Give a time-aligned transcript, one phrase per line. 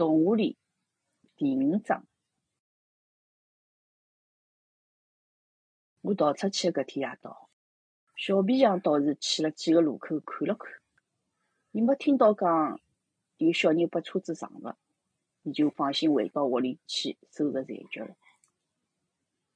[0.00, 0.56] 动画里
[1.36, 2.06] 第五章，
[6.00, 7.50] 我逃出去的搿天夜到，
[8.16, 10.72] 小皮匠倒是去了几个路口看了看，
[11.72, 12.80] 伊没听到讲
[13.36, 14.78] 有小人把车子撞了，
[15.42, 18.16] 伊就放心回到屋里去收拾残局了。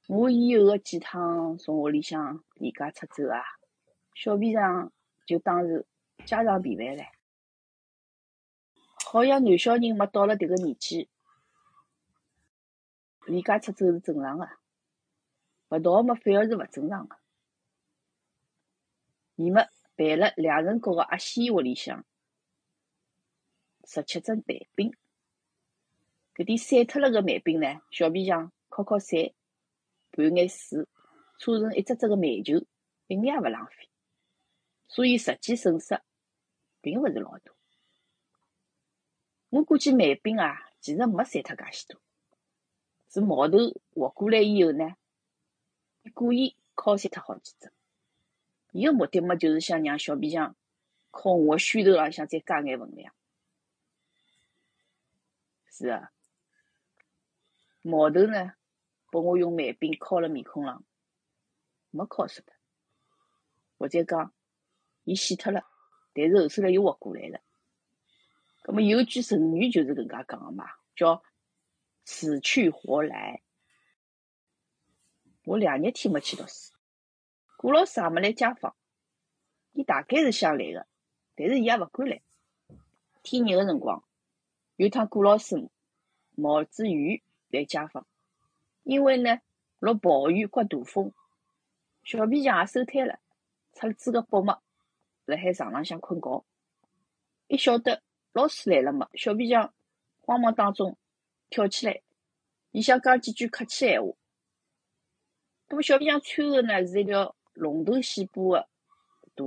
[0.07, 3.41] 我以后的几趟从屋里向离家出走啊，
[4.13, 4.93] 小皮匠
[5.25, 5.87] 就当是
[6.23, 7.14] 家常便饭唻。
[9.05, 11.09] 好像男小人嘛，到了迭个年纪，
[13.25, 14.49] 离家出走是正常个，
[15.69, 17.15] 勿逃嘛反而是勿正常个。
[19.35, 22.05] 伊么办了两层高个阿仙屋里向。
[23.87, 24.93] 十七只慢饼，
[26.33, 29.31] 搿点散脱了个慢饼呢，小皮匠烤烤散，
[30.11, 30.87] 拌眼水，
[31.37, 32.65] 搓成一只只个慢球，
[33.07, 33.87] 一眼也勿浪费，
[34.87, 36.01] 所以实际损失
[36.81, 37.54] 并勿是老大。
[39.49, 42.01] 我估计慢饼啊，其实没散脱介许多，
[43.09, 43.57] 是毛头
[43.93, 44.95] 活过来以后呢，
[46.03, 47.71] 伊故意敲散脱好几只。
[48.71, 50.55] 伊个目的嘛，就是想让小皮匠
[51.09, 53.13] 靠我个虚头浪向再加眼分量。
[55.71, 56.11] 是啊，
[57.81, 58.55] 毛头呢，
[59.09, 60.83] 拨我用慢饼敲了面孔上，
[61.91, 62.53] 没敲熟脱，
[63.77, 64.33] 或者讲，
[65.05, 65.65] 伊死脱了，
[66.13, 67.39] 但是后首来又活过来了。
[68.65, 71.21] 咁么有句成语就是搿能介讲个嘛，叫
[72.03, 73.43] “死去活来”。
[75.45, 76.73] 我两日天没去读书，
[77.57, 78.75] 顾老师也没来家访，
[79.73, 80.87] 伊大概是想来个，
[81.35, 82.23] 但是伊也勿敢来。
[83.21, 84.03] 天热个辰光，
[84.77, 85.69] 有趟顾老师
[86.31, 88.07] 冒着雨来家访，
[88.81, 89.41] 因为呢
[89.77, 91.13] 落暴雨刮大风，
[92.03, 93.19] 小皮匠也收摊了，
[93.73, 94.59] 出了诸葛北嘛，
[95.25, 96.43] 辣海床浪向困觉，
[97.45, 98.01] 一晓得。
[98.35, 99.07] 老师来了嘛？
[99.13, 99.73] 小皮匠
[100.19, 100.97] 慌忙当中
[101.49, 102.01] 跳起来，
[102.71, 104.11] 伊想讲几句客气闲话。
[105.69, 108.67] 那么小皮匠穿的呢是一条龙头线布的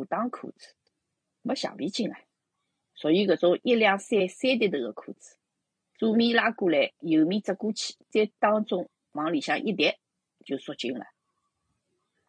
[0.09, 0.75] 大裆裤子，
[1.43, 2.19] 没橡皮筋啊，
[2.95, 5.37] 属于搿种一两三三叠头的裤子。
[5.97, 9.99] 左面拉过来，右面折过去，在当中往里向一叠
[10.47, 11.05] 就缩紧了。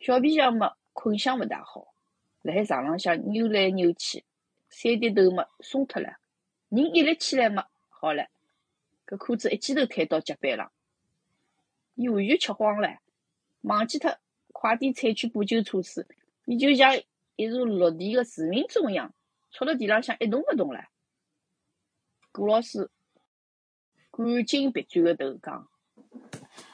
[0.01, 1.93] 小皮匠嘛困相勿大好，
[2.41, 4.25] 辣海床浪向扭来扭去，
[4.67, 6.17] 三叠头嘛松脱了。
[6.69, 8.27] 人一立起来嘛，好了，
[9.05, 10.71] 搿裤子一记头推到脚板上，
[11.95, 12.99] 伊完全吃慌了，
[13.61, 14.17] 忘记脱
[14.53, 16.07] 快点采取补救措施，
[16.45, 16.95] 伊就像
[17.35, 19.13] 一座落地个致命钟一样，
[19.51, 20.85] 戳辣地浪向一动勿动了。
[22.31, 22.91] 顾老师
[24.11, 25.67] 赶紧别转个头讲：“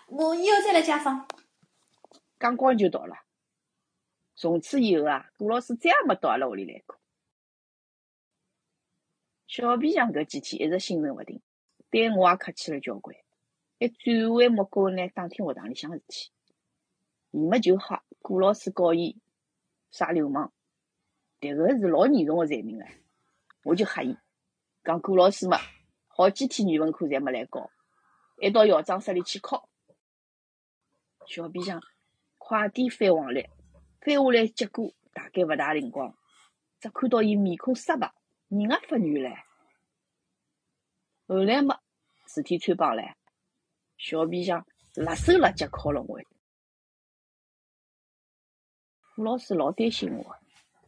[0.08, 1.28] 我以后再来家访。”
[2.38, 3.16] 讲光就到了。
[4.36, 7.00] 从此以后啊，顾老师再也没到阿拉屋里来过。
[9.48, 11.42] 小皮匠搿几天一直心神勿定，
[11.92, 13.16] 对我也客气了交关，
[13.78, 16.32] 一转换目光呢，打听学堂里向事体。
[17.32, 19.22] 伊么就吓顾老师告伊
[19.92, 20.52] 耍流氓，
[21.40, 22.88] 迭个是老严重个罪名唻。
[23.64, 24.18] 我就吓伊，
[24.84, 25.60] 讲顾老师嘛，
[26.08, 27.70] 好几天语文课侪没来教，
[28.42, 29.70] 还到校长室里去敲。
[31.28, 31.82] 小皮匠
[32.40, 33.48] 快点翻黄历，
[34.02, 36.18] 翻下来结果大概勿大灵光，
[36.80, 38.12] 只看到伊面孔煞白。
[38.48, 39.38] 人也发软唻，
[41.28, 41.80] 后来么
[42.28, 43.14] 事体穿帮唻，
[43.98, 46.32] 小皮匠辣手辣脚敲了我一顿。
[49.16, 50.36] 顾老师老担心我，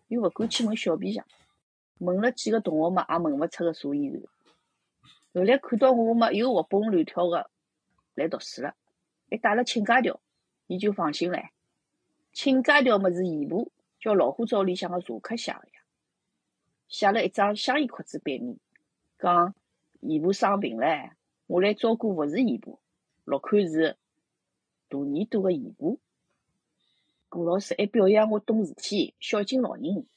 [0.08, 1.26] 又勿敢去问小皮匠，
[1.98, 4.22] 问了几个同学嘛，也问勿出个所以然。
[5.34, 7.50] 后来看到我嘛又活蹦乱跳个
[8.14, 8.76] 来读书了，
[9.32, 10.22] 还带了请假条，
[10.68, 11.50] 伊就放心唻。
[12.34, 15.77] 请假条么是姨婆叫老虎灶里向个茶客写个。
[16.88, 18.58] 写了一张香烟壳子背面，
[19.20, 19.54] 讲
[20.00, 21.12] 姨婆生病了，
[21.46, 22.80] 我来照顾勿是姨婆，
[23.26, 23.98] 落款是
[24.88, 25.98] 大耳朵个姨婆。
[27.30, 30.08] 顾老师还表扬我懂事体，孝敬老人。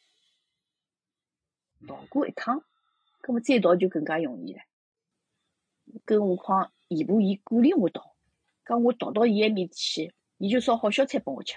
[1.88, 2.62] 逃过一趟，
[3.22, 4.60] 搿么再逃就更加容易了。
[6.04, 8.14] 更何况姨婆伊鼓励我逃，
[8.64, 11.56] 讲我逃到伊埃面去，伊就烧好小菜拨我吃。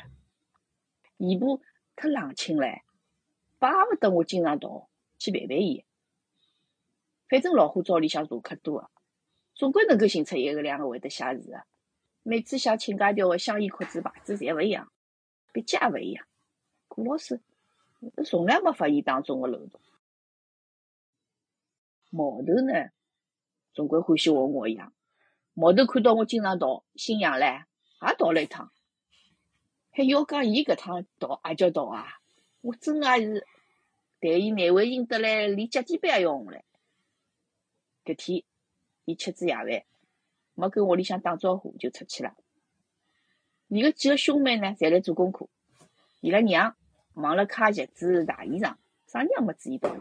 [1.17, 1.61] 姨婆
[1.95, 2.81] 忒冷清唻，
[3.59, 4.89] 巴勿得我经常逃。
[5.23, 5.85] 去陪陪伊，
[7.29, 8.89] 反正老虎灶里向茶客多个，
[9.55, 11.63] 总归能够寻出一个两个会得写字个。
[12.23, 14.91] 每次写请假条个香烟壳子牌子侪勿一样，
[15.53, 16.27] 笔迹也勿一样。
[16.89, 17.39] 顾老师
[18.25, 19.79] 从来没发现当中的漏洞。
[22.09, 22.89] 毛头呢，
[23.73, 24.93] 总归欢喜和我一样。
[25.53, 27.63] 毛头看到我经常逃，心痒唻，
[28.05, 28.73] 也逃了一趟。
[29.91, 32.19] 还要讲伊搿趟逃也叫逃啊！
[32.59, 33.47] 我真也是。
[34.23, 36.61] 对伊难为情得来，连脚底板也要红唻。
[38.05, 38.45] 搿天
[39.03, 39.83] 伊吃子夜饭，
[40.53, 42.33] 没跟屋里向打招呼就出去了。
[43.67, 45.49] 伊个几个兄妹呢，侪来做功课。
[46.21, 46.77] 伊拉娘
[47.13, 48.77] 忙了揩鞋子、洗衣裳，
[49.07, 49.99] 啥人也没注意到伊。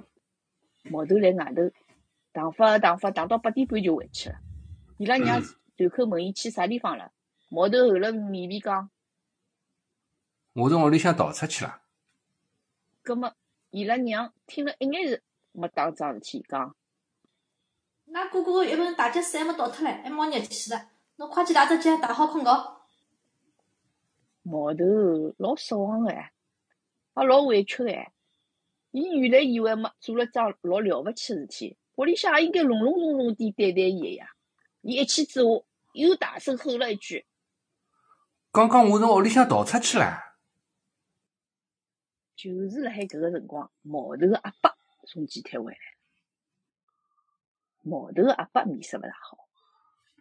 [0.89, 1.75] 毛头辣外头
[2.31, 4.37] 打发打发，打到八点半就回去了。
[4.99, 5.43] 伊拉娘
[5.77, 7.11] 随口问伊去啥地方了，
[7.49, 8.89] 毛头厚了面皮讲。
[10.53, 11.83] 我从屋里向逃出去了。
[13.03, 13.35] 葛末
[13.73, 15.23] 伊拉娘听了一眼是
[15.53, 16.77] 没当桩事体，讲：
[18.07, 20.91] 㑚哥哥个一份大吉书还没倒脱唻，还冒热气了。
[21.17, 22.51] 侬快去洗只脚，洗好困觉。
[24.43, 24.85] 毛头
[25.39, 26.33] 老失望哎，
[27.17, 28.13] 也老委屈哎。
[28.91, 34.27] 伊原来以为没做了桩老了勿起事体，屋里向也应该隆隆隆隆地对待伊个呀。
[34.83, 35.49] 伊一气之下
[35.95, 37.25] 又大声吼了一句
[38.53, 40.19] ：“刚刚我从屋里向逃出去了。”
[42.43, 45.79] 就是辣海搿个辰光，毛头阿伯从几天回来。
[47.83, 49.47] 毛头阿伯面色勿大好，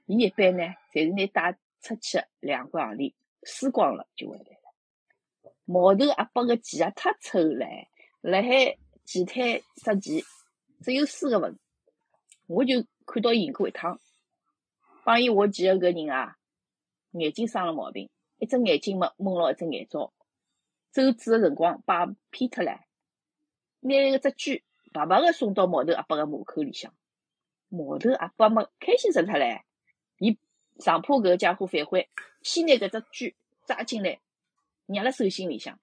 [0.05, 0.63] 伊一般呢，
[0.93, 5.51] 侪是拿带出去个两块行钿输光了就回来了。
[5.65, 7.87] 毛头阿伯个钱也太臭唻，
[8.21, 10.21] 辣海前台刷钱，
[10.83, 11.57] 只有四个文，
[12.45, 13.99] 我就看到伊过一趟，
[15.03, 16.37] 帮伊划钱个搿人啊，
[17.13, 20.13] 眼睛生了毛病，一只眼睛嘛蒙牢一只眼罩。
[20.91, 22.79] 走子个辰光，把骗脱唻，
[23.79, 24.61] 拿一只猪
[24.91, 26.93] 白白个送到毛头阿伯个马口里向。
[27.69, 29.61] 毛头阿伯嘛开心死脱唻，
[30.17, 30.37] 伊
[30.79, 32.09] 上怕搿家伙反悔，
[32.41, 33.35] 先拿搿只猪
[33.65, 34.19] 抓进来，
[34.85, 35.79] 捏辣手心里向，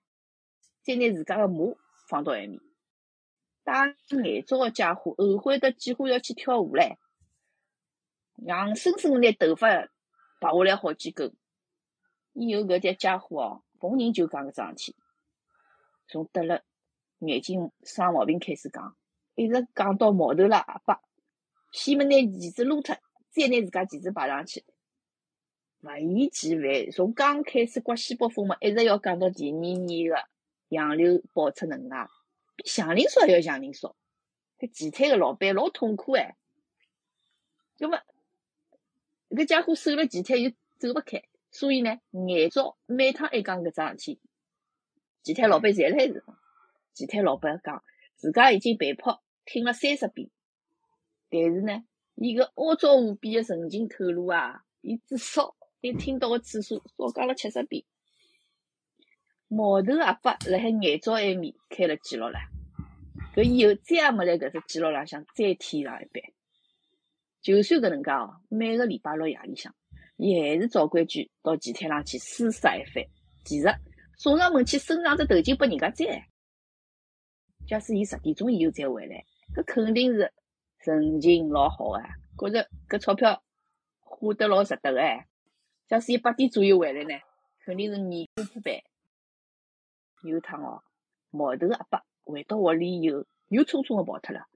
[0.83, 1.75] 再拿自家个马
[2.07, 2.61] 放到埃面。
[3.65, 6.99] 戴眼罩个家伙后悔得几乎要去跳舞唻，
[8.37, 9.89] 硬生生拿头发
[10.39, 11.35] 拔下来好几根。
[12.35, 13.63] 以后搿只家伙哦。
[13.79, 14.97] 逢人就讲搿桩事体，
[16.09, 16.63] 从得了
[17.21, 18.97] 眼睛生毛病开始讲，
[19.35, 21.01] 一直讲到毛头了阿爸，
[21.73, 22.97] 先么拿钳子撸脱，
[23.31, 24.65] 再拿自家钳子摆上去，
[25.81, 26.91] 勿厌其烦。
[26.91, 30.25] 从刚开始刮西北风嘛，一直要讲到第二年个
[30.69, 32.11] 杨柳爆出嫩芽，
[32.57, 33.95] 比祥林嫂还要祥林嫂。
[34.59, 36.37] 搿前台个老板老痛苦哎，
[37.79, 38.01] 葛末
[39.31, 41.23] 搿家伙守了前台又走勿开。
[41.51, 44.21] 所以呢，眼罩每趟一讲搿桩事体，
[45.23, 46.23] 前台老板侪来。
[46.95, 47.83] 前台老板讲，
[48.17, 50.29] 自家已经被迫听了三十遍，
[51.31, 51.85] 但是呢，
[52.17, 57.85] 伊搿凹造无比个神情透露啊，伊至少伊听到个次数少讲了七十遍。
[59.47, 62.39] 毛头阿伯辣海眼罩埃面开了记录了，
[63.35, 66.21] 搿以后再也没辣搿只记录浪向再添上一笔。
[67.41, 69.75] 就算搿能介哦，每个礼拜六夜里向。
[70.19, 73.05] 伊还是照规矩到前台上去厮杀一番。
[73.45, 73.69] 其实
[74.19, 76.29] 送上门去伸上只头巾拨人家摘。
[77.67, 79.25] 假使伊十点钟以后再回来，
[79.55, 80.33] 搿肯定是
[80.81, 82.03] 神情老好个，
[82.37, 83.43] 觉着搿钞票
[84.01, 85.01] 花得老值得个。
[85.87, 87.21] 假使伊八点左右回来呢，
[87.65, 88.83] 肯定是面红扑白。
[90.25, 90.83] 有趟哦，
[91.31, 94.47] 毛头阿伯回到屋里以后，又匆匆个跑脱了。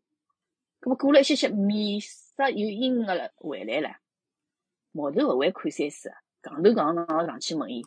[0.80, 4.01] 搿么过了一歇歇，面色又阴个了，回来了。
[4.92, 7.82] 毛头勿会看山书啊，戆头戆脑上去问伊：“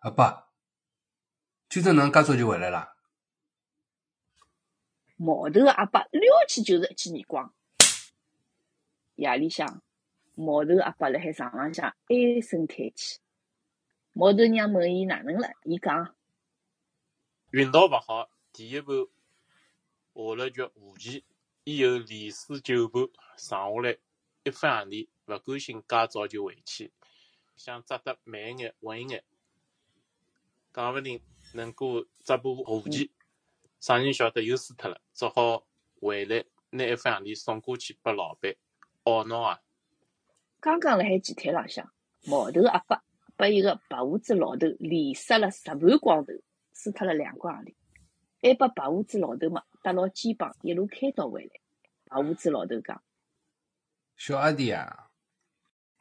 [0.00, 0.48] 阿爸，
[1.68, 2.96] 今朝哪能介早就回来了？”
[5.16, 7.54] 毛头阿爸撩起就是一记耳光。
[9.16, 9.82] 夜里向，
[10.34, 13.20] 毛头阿爸辣海床浪向唉声叹气。
[14.12, 16.14] 毛头娘问伊哪能了，伊讲
[17.52, 18.88] ：“运道勿好，第一盘
[20.14, 21.24] 下了局无棋，
[21.64, 23.02] 以后连输九盘，
[23.36, 23.98] 剩下来
[24.46, 26.92] 一分行钿。”勿甘心介早就回去，
[27.56, 29.24] 想扎得慢一眼、稳一眼，
[30.72, 31.20] 讲勿定
[31.54, 33.10] 能够扎把和棋。
[33.80, 35.66] 啥人晓得又输脱了，只好
[36.00, 38.54] 回来拿一分行钿送过去拨老板，
[39.02, 39.60] 懊恼啊！
[40.60, 41.92] 刚刚辣海几台浪向，
[42.24, 43.02] 毛头阿伯
[43.36, 46.32] 拨一个白胡子老头连杀了十盘光头，
[46.72, 47.74] 输脱了两光洋钿，
[48.42, 51.50] 还把白胡子老头嘛搭牢肩膀一路开导回来。
[52.04, 53.02] 白胡子老头讲
[54.16, 55.10] ：“小阿弟啊！”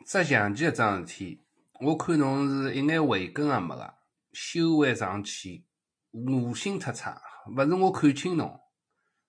[0.07, 1.43] 捉象棋搿桩事体，
[1.81, 3.95] 我看侬是一眼慧根也没个，
[4.31, 5.63] 修为尚浅，
[6.11, 7.21] 悟性太差。
[7.47, 8.61] 勿是我看轻侬，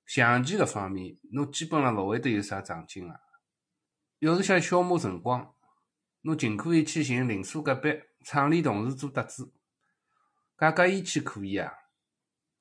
[0.05, 3.21] 象棋搿方面，侬基本上勿会得有啥长进个。
[4.19, 5.55] 要是想消磨辰光，
[6.23, 9.52] 侬尽可以去寻邻所隔壁厂里同事做搭子，
[10.59, 11.73] 解解义气可以啊。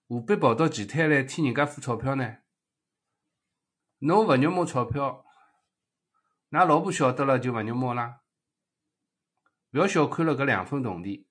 [0.07, 2.37] 何必跑到前台来替人家付钞票呢？
[3.99, 5.24] 侬勿肉摸钞票。
[6.55, 8.21] 㑚老婆晓得了就勿肉摸啦，
[9.71, 11.25] 勿要小看了搿两分铜钿，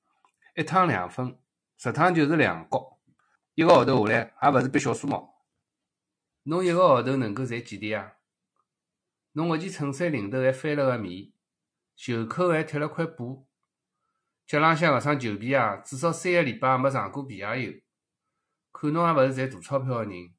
[0.54, 1.38] 一趟两分，
[1.78, 2.98] 十趟就是两角，
[3.54, 5.30] 一个号头下来也勿是笔小数目。
[6.42, 8.16] 侬一个号头能够赚几钿啊？
[9.32, 11.32] 侬搿件衬衫领头还翻了个面，
[11.96, 13.48] 袖口还贴了块布，
[14.46, 17.72] 脚浪向搿双旧皮鞋至少三个礼拜没上过皮鞋油。
[18.72, 20.34] 看侬也勿是赚大钞票个人，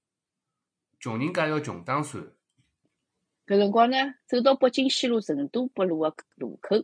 [1.00, 2.35] 穷人家要穷打算。
[3.46, 6.84] 搿辰光呢，走到北京西路成都北路个路口，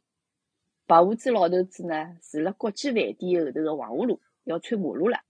[0.86, 5.24] 白胡子老头子呢住辣国际饭店后头个黄河路，要穿马路了。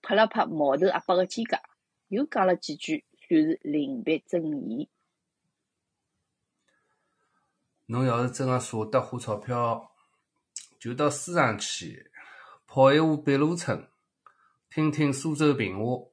[0.00, 1.60] 拍了拍毛头阿伯个肩胛，
[2.08, 4.88] 又讲了几句，算是临别赠言。
[7.86, 9.92] 侬要是真个舍得花钞票，
[10.78, 12.10] 就到书场去
[12.66, 13.86] 跑一下碧螺春，
[14.70, 16.08] 听听苏州评话，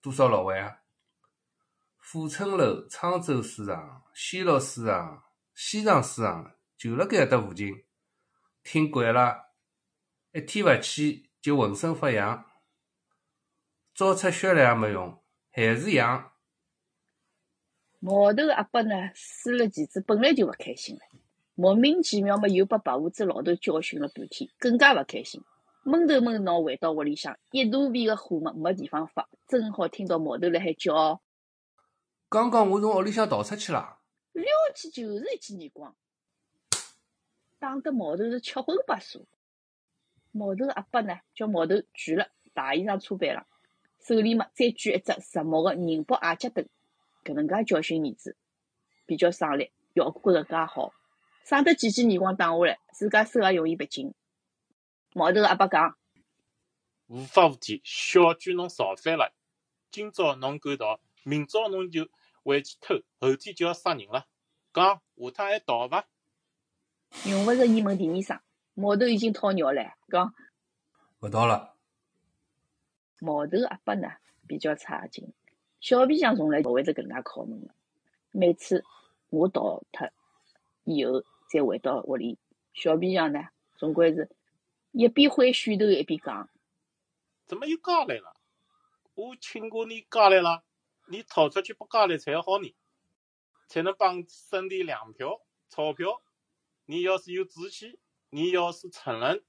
[0.00, 0.77] 多少六万啊？
[2.10, 5.24] 富春楼、沧州书场、西路书场、
[5.54, 7.84] 西藏书场就辣盖搿搭附近，
[8.64, 9.50] 听惯了，
[10.32, 12.46] 一天勿去就浑身发痒，
[13.94, 16.32] 招出血来也没用，还是痒。
[18.00, 21.02] 毛头阿伯呢，输了棋子本来就勿开心了，
[21.54, 25.42] 莫名其妙么又被白胡子老头教训了半天，更加勿开心。
[25.84, 31.20] 闷头闷脑回到屋里向，一大便个火么没地方发，正好听到毛头辣海叫。
[32.30, 34.00] 刚刚我从屋里向逃出去了，
[34.32, 34.44] 撩
[34.74, 35.96] 起就是一记耳光，
[37.58, 39.26] 打得毛头是七荤八素。
[40.30, 43.46] 毛头阿伯呢，叫毛头举了大衣裳车板浪，
[43.98, 46.68] 手里嘛再举一只实木个宁波矮脚凳，
[47.24, 48.36] 搿能介教训儿子，
[49.06, 50.92] 比较省力，效果更加好，
[51.46, 54.12] 省得几记耳光打下来，自家手也容易别紧。
[55.14, 55.96] 毛头阿伯讲：
[57.06, 59.32] 无法无天，小鬼侬造反了！
[59.90, 62.08] 今朝侬敢逃，明朝侬就
[62.42, 64.26] 回去偷，后天就要杀人了。
[64.72, 66.08] 讲下趟还逃伐？
[67.26, 68.40] 用勿着伊问第二声，
[68.72, 70.34] 毛头已经掏尿了，讲
[71.20, 71.74] 勿逃了。
[73.18, 74.08] 毛头阿伯呢
[74.46, 75.34] 比较差劲，
[75.80, 77.74] 小皮匠从来勿会得搿能介敲门个。
[78.30, 78.86] 每次
[79.28, 80.08] 我逃脱
[80.84, 82.38] 以后，再回到屋里，
[82.72, 84.30] 小皮匠呢总归是
[84.92, 86.48] 一边挥拳头一边讲：
[87.46, 88.34] 怎么又家来了？
[89.14, 90.62] 我请过你家来了，
[91.10, 92.74] 你逃出去不家来才好呢，
[93.66, 96.22] 才能帮省点粮票、钞票。
[96.84, 97.98] 你要是有志气，
[98.30, 99.42] 你要是承认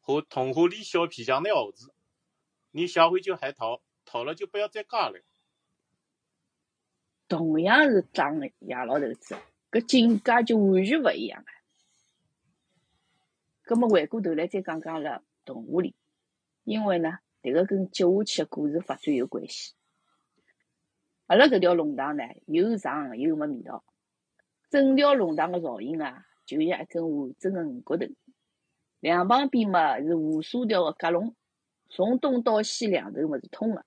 [0.00, 1.94] 和童话里小皮匠的儿子，
[2.70, 5.22] 你下回就还逃，逃了就不要再家来。
[7.28, 9.36] 同样是长个野老头子，
[9.70, 11.50] 搿境界就完全勿一样个。
[13.62, 15.94] 葛末回过头来再讲讲了童话里，
[16.64, 19.74] 因为呢，迭个跟接下去个故事发展有关系。
[21.26, 23.82] 阿拉搿条龙塘呢，又长又没味道，
[24.68, 28.06] 整条龙塘个造型啊，就像一根完整个鱼骨头，
[29.00, 31.34] 两旁边嘛是无数条个夹龙，
[31.88, 33.84] 从东到西两头么是通个。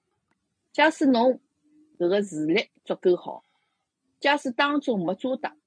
[0.72, 1.40] 假使侬
[2.00, 3.44] 搿个视力足够好，
[4.20, 5.58] 假使当中没遮挡，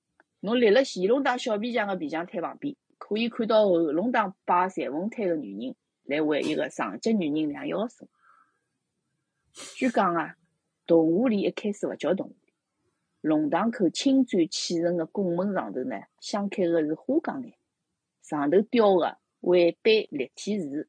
[0.40, 8.08] 侬立辣前龙塘小皮匠个皮匠摊旁边，可以看到后龙塘摆裁缝摊个女人来为一个上级女人量腰身。
[9.52, 10.36] 据讲啊，
[10.90, 12.52] 童话里一开始勿叫童话里，
[13.20, 17.54] 龙塘口青砖砌成个拱门上头呢，镶嵌个是花岗岩，
[18.22, 20.88] 上头雕个巍斑立体字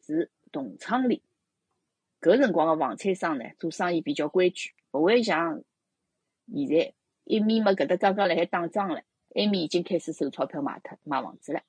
[0.00, 1.22] 是同窗里。
[2.22, 5.62] 搿辰光个房产商呢，做生意比较规矩，勿会像
[6.46, 6.94] 现在
[7.24, 9.02] 一面么搿搭刚刚辣海打仗了，
[9.34, 11.60] 埃面已经开始收钞票卖脱卖房子了。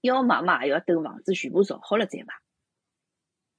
[0.00, 2.32] 要买嘛，也要等房子全部造好了再买。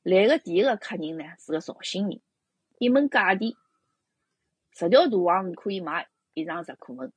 [0.02, 2.20] 来个第一个客人呢是个绍兴人，
[2.78, 3.56] 一门价钿，
[4.72, 7.12] 十条大黄鱼可以买一场石库门。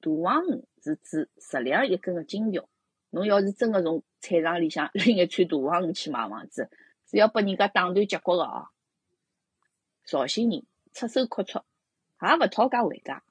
[0.00, 2.68] 大黄鱼是指十两一根的金条。
[3.12, 6.70] 侬要是真个从菜场里向 拎一串大黄鱼去买房子，
[7.06, 8.68] 是要拨人家打断脚骨个哦。
[10.04, 11.64] 绍兴人出手阔绰，
[12.22, 13.24] 也勿讨价还价，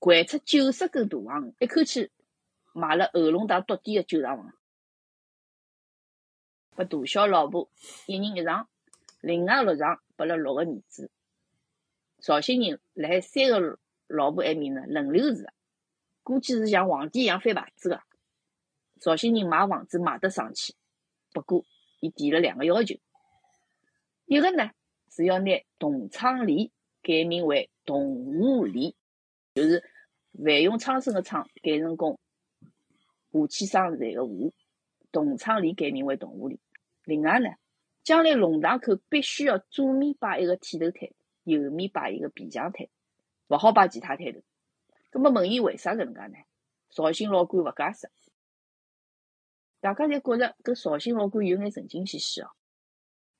[0.00, 2.10] 掼出九十根大黄鱼，一口气
[2.74, 4.52] 买了后龙塘笃底个九幢房，
[6.76, 7.70] 拨大小老婆
[8.06, 8.68] 一人一床，
[9.22, 11.10] 另外六床拨了六个儿子。
[12.22, 15.44] 绍兴人辣海三个老婆埃面呢轮流住，
[16.22, 18.00] 估计是像皇帝一样翻牌子个。
[19.00, 20.76] 绍兴人买房子买得上去，
[21.32, 21.64] 不过
[21.98, 22.94] 伊提了两个要求，
[24.26, 24.70] 一个呢
[25.10, 25.50] 是要拿
[25.80, 26.70] 同昌里
[27.02, 28.94] 改名为同武里，
[29.54, 29.82] 就是
[30.30, 32.20] 万用昌盛个昌改成功，
[33.32, 34.52] 和气生财个和，
[35.10, 36.60] 同昌里改名为同武里。
[37.02, 37.48] 另外呢，
[38.04, 41.08] 将来龙塘口必须要左面摆一个剃头摊，
[41.44, 42.88] 右面摆一个皮匠摊，
[43.48, 44.40] 勿好摆其他摊头。
[45.10, 46.44] 葛末问伊为啥搿能介呢？
[46.90, 48.10] 绍兴老倌勿解释。
[49.80, 52.50] 大家侪觉着搿绍兴老倌有眼神经兮兮哦。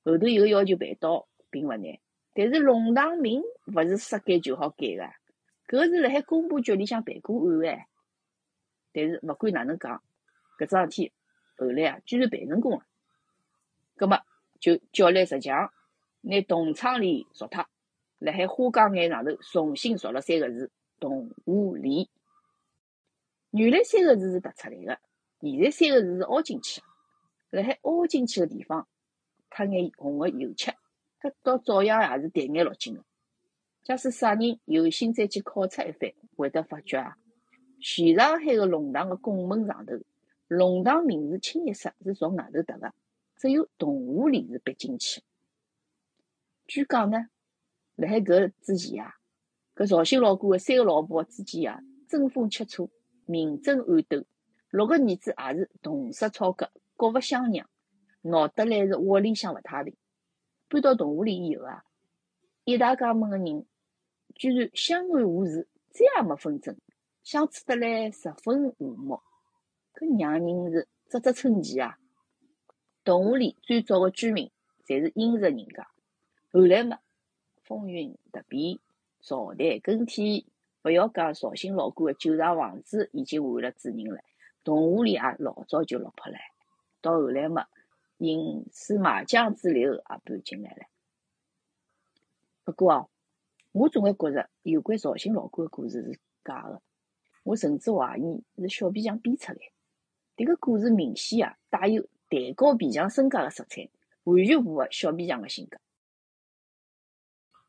[0.05, 1.99] 后头有要求办到并勿难，
[2.35, 7.87] 但是龙塘名勿是说改就好改个，搿是辣海公布局里向办过案哎，
[8.93, 10.03] 但是勿管哪能讲，
[10.59, 11.13] 搿桩事体
[11.57, 12.87] 后来啊，居然办成功了。
[13.97, 14.19] 葛末
[14.59, 15.73] 就叫来石匠，
[16.23, 17.67] 拿动窗帘凿脱，
[18.23, 22.09] 辣海花岗岩上头重新凿了三个字“动物里”。
[23.51, 25.01] 原来三个字是凸出来个，
[25.41, 26.87] 现在三个字是凹进去个。
[27.51, 28.87] 辣海凹进去个地方，
[29.51, 30.71] 涂眼红个油漆，
[31.21, 33.05] 搿到照样也是淡眼绿金个。
[33.83, 37.17] 假使啥人有心再去考察一番，会得发觉啊，
[37.81, 39.95] 全上海个龙塘个拱门上头，
[40.47, 42.95] 龙塘名字清一色是从外头凸个，
[43.37, 45.21] 只有动物里是笔进去。
[46.69, 47.27] 据讲呢，
[47.97, 49.15] 辣海搿之前啊，
[49.75, 52.91] 搿绍兴老倌个三个老婆之间啊，争风吃醋。
[53.25, 54.27] 明争暗斗，
[54.71, 57.71] 六个儿子也是同室操戈，各勿相让，
[58.23, 59.97] 闹得来是窝里向勿太平。
[60.69, 61.85] 搬到动物里以后啊，
[62.65, 63.65] 一大家门个人
[64.35, 66.77] 居然相安无事，再也没纷争，
[67.23, 69.21] 相处得来十分和睦，
[69.95, 71.97] 搿让人是啧啧称奇啊！
[73.05, 74.51] 动物里最早个居民
[74.85, 75.89] 侪是殷实人家，
[76.53, 76.99] 后来嘛，
[77.73, 78.79] 风云突变，
[79.23, 80.47] 朝代更替。
[80.85, 84.21] 勿要讲绍兴老倌个旧上房子已经换了主人了，
[84.63, 86.37] 动物里也老早就落魄了。
[87.01, 87.67] 到后来嘛，
[88.19, 90.83] 隐私麻将之流也搬进来了。
[92.65, 93.09] 不过哦，
[93.73, 96.83] 我总归觉着有关绍兴老倌个故事是假个。
[97.45, 99.59] 我甚至怀疑是小皮匠编出来。
[100.37, 103.89] 迭个故事明显啊，带有抬高皮匠身价个色彩，
[104.25, 105.79] 完全符合小皮匠个性格。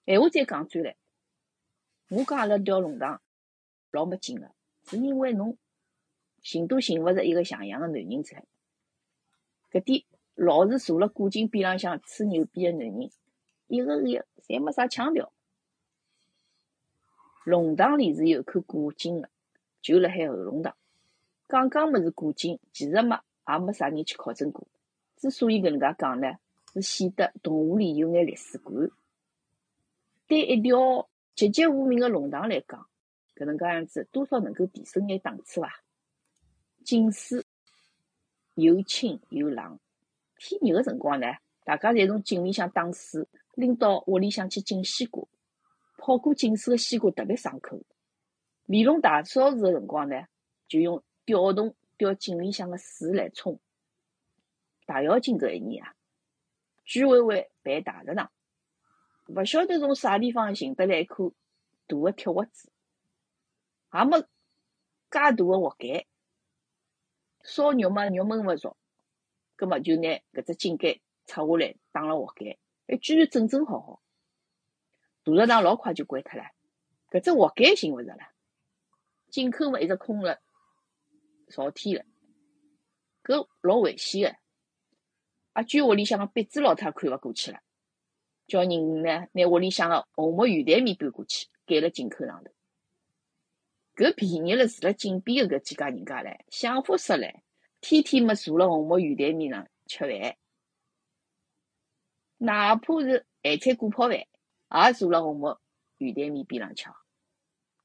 [0.06, 0.96] 闲话再讲转来。
[2.10, 3.22] 我讲阿拉条龙塘
[3.92, 4.52] 老没劲个，
[4.86, 5.58] 是因为侬
[6.42, 8.44] 寻都寻勿着一个像样个男人出来。
[9.72, 10.04] 搿点
[10.36, 13.10] 老是坐辣古井边浪向吹牛逼个男人，
[13.68, 15.32] 一个个侪没啥腔调。
[17.46, 19.30] 龙塘里是有口古井个，
[19.82, 20.76] 就辣海后龙塘。
[21.48, 24.68] 讲讲么是古井，其实嘛也没啥人去考证过。
[25.18, 26.36] 之所以搿能介讲呢，
[26.74, 28.74] 是显得动物里有眼历史感。
[30.28, 31.10] 对一条。
[31.36, 32.88] 籍籍无名个龙塘来讲，
[33.34, 35.82] 搿能介样子多少能够提升眼档次伐？
[36.86, 37.44] 井水
[38.54, 39.80] 又清又冷，
[40.38, 41.26] 天热个辰光呢，
[41.64, 45.28] 大家侪从井里向打水，拎到屋里向去浸西瓜。
[45.98, 47.82] 泡过井水个西瓜特别爽口。
[48.68, 50.28] 连龙大扫除个辰光呢，
[50.68, 53.60] 就用吊桶吊井里向个水来冲。
[54.86, 55.96] 大跃进搿一年啊，
[56.86, 58.32] 居委会办大食堂。
[59.28, 61.32] 勿晓得从啥地方寻得来一颗
[61.88, 62.72] 大个铁锅子，
[63.94, 64.28] 也没介
[65.10, 66.06] 大个锅盖，
[67.44, 68.76] 烧肉嘛肉焖勿熟，
[69.56, 72.58] 葛末就拿搿只井盖拆下来打了锅盖，
[72.88, 74.02] 哎，居然整整好好。
[75.24, 76.46] 大食堂老快就关脱了，
[77.10, 78.28] 搿只锅盖寻勿着了，
[79.30, 80.42] 井口嘛一直空了
[81.50, 82.06] 朝天了，
[83.24, 84.38] 搿老危险个，
[85.54, 87.62] 阿居屋里向个壁纸老太看勿过去了。
[88.54, 92.52] 叫人呢，拿屋里向个红木圆台面搬过去，盖辣井口上头。
[93.96, 97.34] 搿便宜了住辣井边个搿几家人家唻，享福死唻！
[97.82, 100.38] 天天么坐辣红木圆台面上吃饭，
[102.38, 105.58] 哪怕是咸菜锅泡饭，也坐辣红木
[105.98, 106.86] 圆台面边浪吃。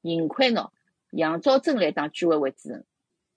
[0.03, 0.69] 幸亏喏，
[1.09, 2.85] 杨兆珍来当居委会主任，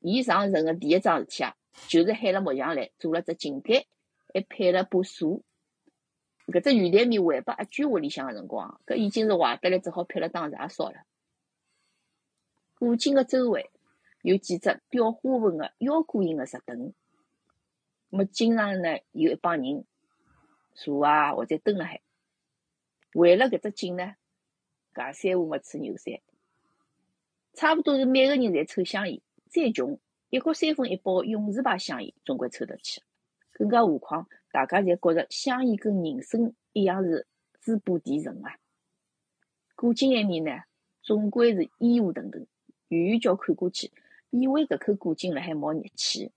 [0.01, 1.57] 伊上任个第一桩事体啊，
[1.89, 3.87] 就是喊了木匠来做了只井盖，
[4.35, 5.43] 还配了把锁。
[6.47, 11.05] 搿只圆台面还拨阿娟屋里向个辰光，搿已经是坏得来，只好撇了当茶烧了。
[12.75, 13.71] 古井个周围
[14.23, 16.93] 有几只雕花纹个腰鼓形个石凳，
[18.11, 19.85] 么经常呢有一帮人
[20.75, 22.01] 坐啊或者蹲辣海。
[23.15, 24.17] 为了搿只井呢，
[24.93, 26.21] 搿三胡么吹牛山，
[27.55, 30.01] 差不多是每个人侪抽香烟，再穷
[30.31, 33.01] 一角三分一包勇士牌香烟总归抽得起。
[33.53, 37.27] 更加何况，大家侪觉着香烟跟人参一样是
[37.59, 38.55] 滋补提神啊！
[39.75, 40.51] 古井埃面呢，
[41.03, 42.47] 总归是烟雾腾腾，
[42.89, 43.91] 远远叫看过去，
[44.31, 46.31] 以为搿口古井辣海冒热气。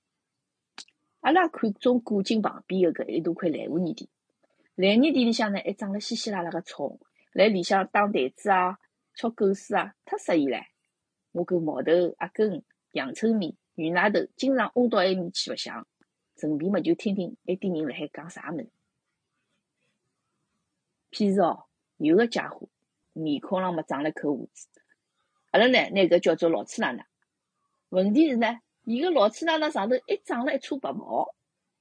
[1.20, 4.10] 阿拉看中古井旁边个搿一大块烂污泥地，
[4.76, 6.98] 烂泥地里向呢还长了稀稀拉拉个草，
[7.34, 8.78] 辣里向打台子啊、
[9.14, 10.64] 敲狗屎啊，太适意唻！
[11.34, 15.86] 我跟毛头、阿根、阳春面、鱼奶头经常窝到埃面去白相。
[16.38, 18.70] 顺便嘛，就听听埃点人辣海讲啥物事。
[21.12, 21.66] 譬如哦，
[21.98, 22.68] 有个家伙
[23.14, 24.68] 面孔上嘛长了口胡子，
[25.52, 27.06] 阿拉呢拿搿叫做老粗奶奶。
[27.90, 31.34] 问题是呢，伊个老粗奶奶上头还长了一撮白毛。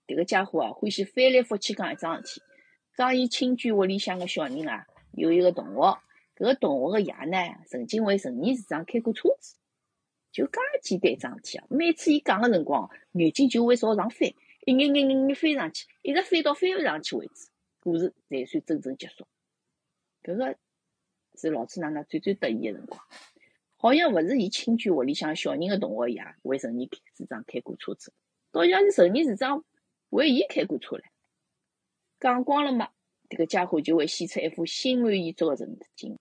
[0.07, 2.43] 迭个家伙啊，欢喜翻来覆去讲一桩事体，
[2.97, 5.99] 讲伊亲眷屋里向个小人啊，有一个同学
[6.37, 7.37] 搿个同学个爷呢，
[7.67, 9.57] 曾经为陈年市长开过车子，
[10.31, 11.65] 就介简单一桩事体啊！
[11.71, 14.29] 每次伊讲个辰光，眼睛就会朝上翻，
[14.67, 17.49] 一眼眼眼眼飞上去，一直飞到飞勿上去为止，
[17.81, 19.27] 故事才算真正结束。
[20.23, 20.57] 搿个
[21.35, 23.01] 是老子奶奶最最得意个辰光，
[23.77, 28.13] 好像勿是伊亲眷屋里向小人个同学爷为陈年市长开过车子，
[28.53, 29.65] 倒像是陈年市长
[30.09, 31.03] 为伊开过车唻。
[32.19, 32.89] 讲光了嘛，
[33.29, 36.19] 迭个家伙就会显出一副心满意足个神情。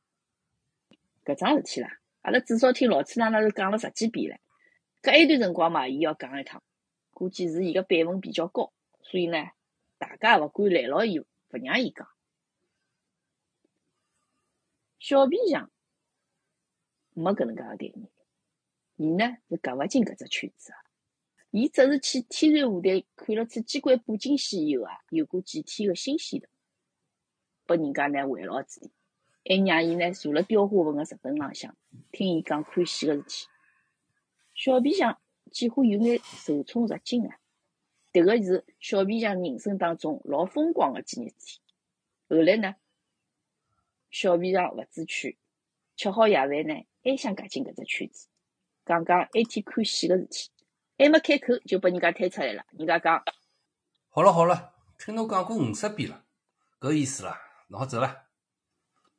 [1.24, 4.38] 搿桩事体啦，阿拉至少听老崔奶奶是讲了十几遍了。
[5.02, 6.62] 搿一段辰光嘛，伊要讲一趟，
[7.14, 9.52] 估计是伊个辈分比较高，所以呢，
[9.98, 12.08] 大家勿敢拦牢伊，勿让伊讲。
[15.00, 15.70] 小皮匠
[17.14, 18.10] 没搿能介个概念，
[18.96, 20.78] 伊呢是夹勿进搿只圈子个。
[21.52, 26.50] 伊只是去天然舞台看了次机关布景戏以后啊，有过几天个新鲜的，
[27.68, 28.90] 拨人家呢围牢住，
[29.46, 31.78] 还让伊呢坐辣雕花纹个石凳浪向，
[32.12, 33.48] 听伊讲看戏个事体。
[34.56, 35.20] 小皮匠
[35.54, 37.38] 几乎有眼受宠若惊啊！
[38.12, 41.62] 迭个是小皮匠人生当中老风光个几日事体。
[42.28, 42.76] 后来呢，
[44.10, 45.38] 小皮匠勿知趣，
[45.96, 48.28] 吃好夜饭呢，还想夹进搿只圈子，
[48.86, 50.50] 讲讲一天看戏个事体。
[50.96, 52.66] 还没开口就被人家推出来了。
[52.72, 53.24] 人家讲
[54.10, 56.24] ：“好了好了，听侬讲过五十遍了，
[56.80, 57.40] 搿意思啦，
[57.70, 58.28] 侬好走了。”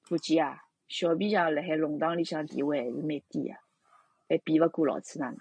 [0.09, 3.55] 估计啊，小皮匠辣海弄堂里向地位还是蛮低个，
[4.29, 5.38] 还比勿过老次奶奶。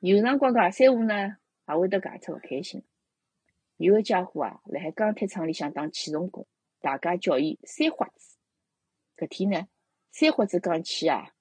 [0.00, 2.84] 有辰光讲三胡呢，也会得讲出勿开心。
[3.76, 6.46] 有个家伙啊，辣海钢铁厂里向当起重工，
[6.80, 8.36] 大家叫伊三花子。
[9.16, 9.68] 搿天呢，
[10.12, 11.34] 三花子讲起啊，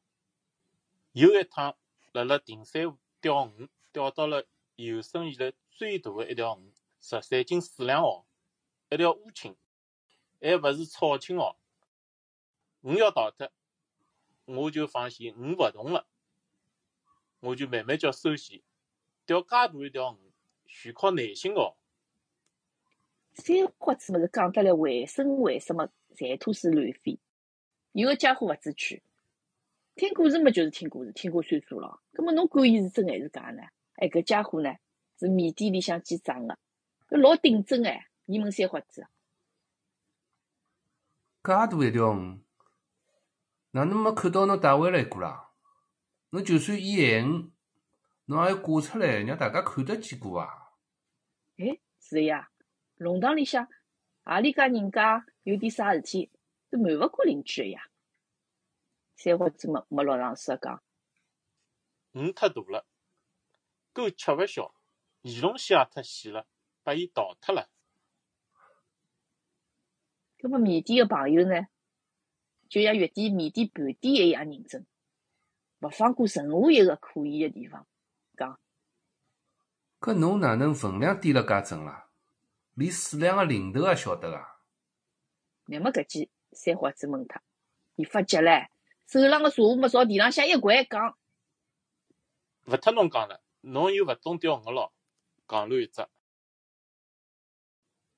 [1.12, 1.78] 有一趟。
[2.14, 4.46] 辣辣定山湖钓鱼，钓到了
[4.78, 8.26] 有生以来最大的一条鱼，十三斤四两毫，
[8.90, 9.58] 一条乌青，
[10.40, 11.58] 还勿是草青哦。
[12.80, 13.52] 鱼要逃脱，
[14.46, 16.08] 我就发现鱼勿动了，
[17.46, 18.62] 我就慢慢叫收线。
[19.26, 20.32] 钓介大一条鱼，
[20.66, 21.76] 全靠耐心哦。
[23.36, 27.20] 三花子么是讲得来卫生卫生么，馋吐丝乱飞，
[27.92, 29.04] 有个家伙勿知趣。
[29.96, 32.00] 听故事么就是听故事，听过算数了。
[32.14, 33.62] 葛末侬管伊是真还是假呢？
[33.96, 34.76] 哎，搿家伙呢
[35.20, 36.58] 是米店里向记账个，
[37.10, 38.08] 搿老顶真哎！
[38.26, 39.08] 你问三花子，
[41.44, 42.40] 介大一条鱼，
[43.72, 45.45] 哪能没看到侬带回来过啦？
[46.36, 47.52] 侬就算演闲鱼，
[48.26, 50.50] 侬也要挂出来，让大家看得见过啊！
[51.56, 52.52] 哎，是呀，
[52.98, 53.70] 弄堂里向
[54.24, 56.30] 阿里家人家有点啥事体，
[56.70, 57.90] 都瞒勿过邻居个呀。
[59.16, 60.84] 三花子没没老长时讲，
[62.12, 62.86] 鱼太大了，
[63.94, 64.74] 够吃勿消，
[65.22, 66.46] 鱼龙虾也太细了，
[66.84, 67.70] 把伊逃脱了。
[70.38, 71.68] 搿么缅甸个朋友呢，
[72.68, 74.86] 就像月底缅甸盘点一样认真，
[75.86, 77.86] 勿放过任何一个可疑的地方。
[78.36, 78.60] 讲，
[80.00, 82.08] 搿侬哪能分量点了介准啦？
[82.74, 84.58] 连数量个零头也晓得啊？
[85.68, 87.44] 那么搿记三花子问他，
[87.96, 88.68] 伊发急唻。
[89.08, 91.16] 手浪个茶壶么朝地浪向一掼，讲
[92.66, 94.92] ：“勿脱侬讲了，侬又勿懂钓鱼咯，
[95.48, 96.08] 讲乱一只。”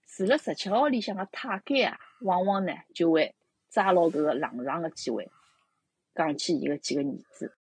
[0.08, 3.36] 住辣十七号里向个太监啊，往往呢就会
[3.70, 5.30] 抓牢搿个冷场个机会，
[6.16, 7.57] 讲起伊个几个儿子。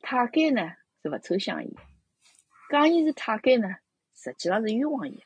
[0.00, 0.62] 太监呢
[1.02, 1.74] 是勿抽象伊，
[2.70, 3.68] 讲伊是太监呢，
[4.14, 5.22] 实际上是冤枉伊。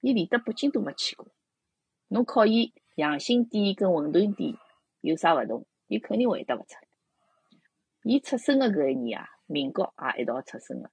[0.00, 1.28] 伊连得北京都没去过，
[2.08, 4.56] 侬考伊养心殿跟馄饨店
[5.00, 5.66] 有啥勿同？
[5.86, 6.88] 伊肯定回答勿出来。
[8.02, 10.90] 伊出生个搿一年啊，民国也一道出生个，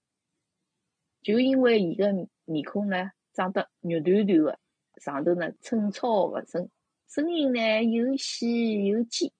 [1.24, 2.13] 就因为伊个
[2.45, 4.60] 面孔呢长得肉团团个，
[4.98, 6.69] 上头呢寸草勿生，
[7.08, 9.32] 声音呢又细又尖，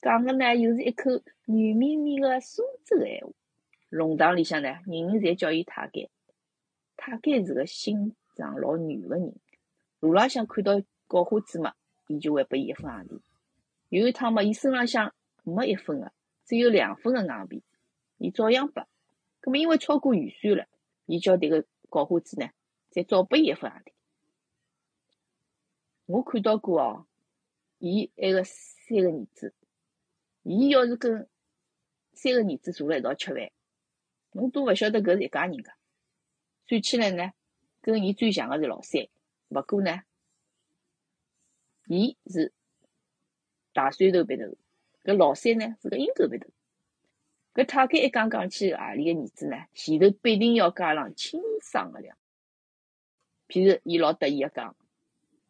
[0.00, 3.32] 讲个呢又是一口软绵绵个苏州闲话。
[3.88, 6.10] 弄堂里向呢，人人侪叫伊太监。
[6.96, 9.34] 太监是个心肠老软个人，
[10.00, 11.74] 路浪向看到搞花子嘛，
[12.08, 13.22] 伊就会拨伊一分硬币。
[13.88, 16.12] 有一趟嘛，伊身浪向没一分个，
[16.44, 17.62] 只有两分个硬币，
[18.18, 18.86] 伊照样拨。
[19.40, 20.66] 葛末因为超过预算了，
[21.06, 22.50] 伊叫迭个搞花子呢，
[22.90, 23.92] 再照拨伊一分硬币。
[26.06, 27.06] 我看到过哦，
[27.78, 29.54] 伊埃个三个儿子，
[30.48, 31.28] 伊要是跟
[32.12, 33.50] 三个儿子坐辣一道吃饭，
[34.30, 35.72] 侬都勿晓得搿是一家人个。
[36.68, 37.32] 算起来呢，
[37.80, 39.08] 跟伊最像个是老三，
[39.48, 40.02] 勿过呢，
[41.88, 42.52] 伊是。
[43.72, 44.44] 大山头鼻头，
[45.04, 46.48] 搿老三呢是个鹰狗鼻头。
[47.52, 52.16] 搿太监一讲讲起何里个儿子呢，前头必定要加上轻伤个量。
[53.48, 54.76] 譬如伊老得意个讲，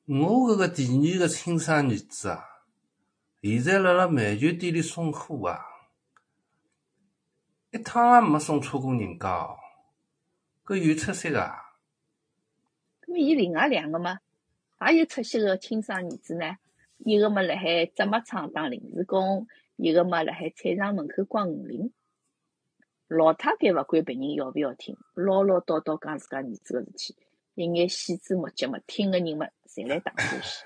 [0.07, 2.56] 我搿个第二个亲生儿子啊，
[3.55, 5.61] 现在辣辣篮球店里送货啊，
[7.71, 9.57] 一趟也没送错过人家哦，
[10.65, 11.39] 搿有出息个。
[13.03, 14.19] 咁么伊另外两个嘛，
[14.89, 16.57] 也有出息个亲生儿子呢。
[16.99, 21.93] 一个嘛辣海制麻厂当临时工，一个嘛辣海菜场门口挂鱼鳞。
[23.07, 27.17] 老太太勿管别人要勿要听，唠唠叨叨讲自家儿子个事体，
[27.55, 30.65] 一眼细枝末节嘛，听个人嘛，侪来打欢喜。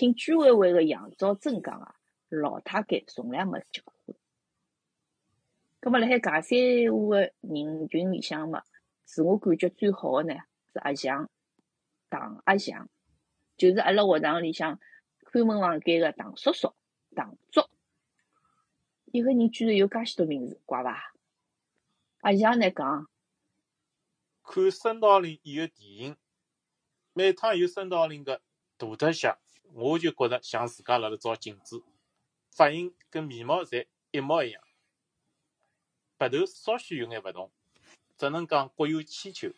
[0.00, 1.94] 听居委会个杨兆珍讲啊，
[2.30, 4.16] 老太太从来没结过婚。
[5.78, 6.58] 葛末辣海噶三
[6.90, 8.64] 胡个人群里向嘛，
[9.04, 10.34] 自我感觉最好个呢
[10.72, 11.28] 是阿祥，
[12.08, 12.88] 唐阿祥，
[13.58, 14.80] 就是阿拉学堂里向
[15.26, 16.72] 看门房间个唐叔叔，
[17.14, 17.60] 唐竹。
[19.04, 21.12] 一个人居然有介许多名字，怪伐？
[22.20, 23.06] 阿祥呢讲，
[24.42, 26.16] 看孙道临演个电影，
[27.12, 28.40] 每趟有孙道临个
[28.78, 29.36] 大特写，
[29.72, 31.82] 我就觉着像自家辣辣照镜子，
[32.50, 34.62] 发型跟面貌侪一模一样，
[36.16, 37.50] 白头稍许有眼勿同，
[38.16, 39.52] 只能讲各有千秋。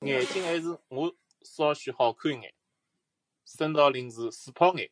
[0.00, 2.54] 眼睛还是我稍许好看眼，
[3.44, 4.90] 孙道临是水泡眼，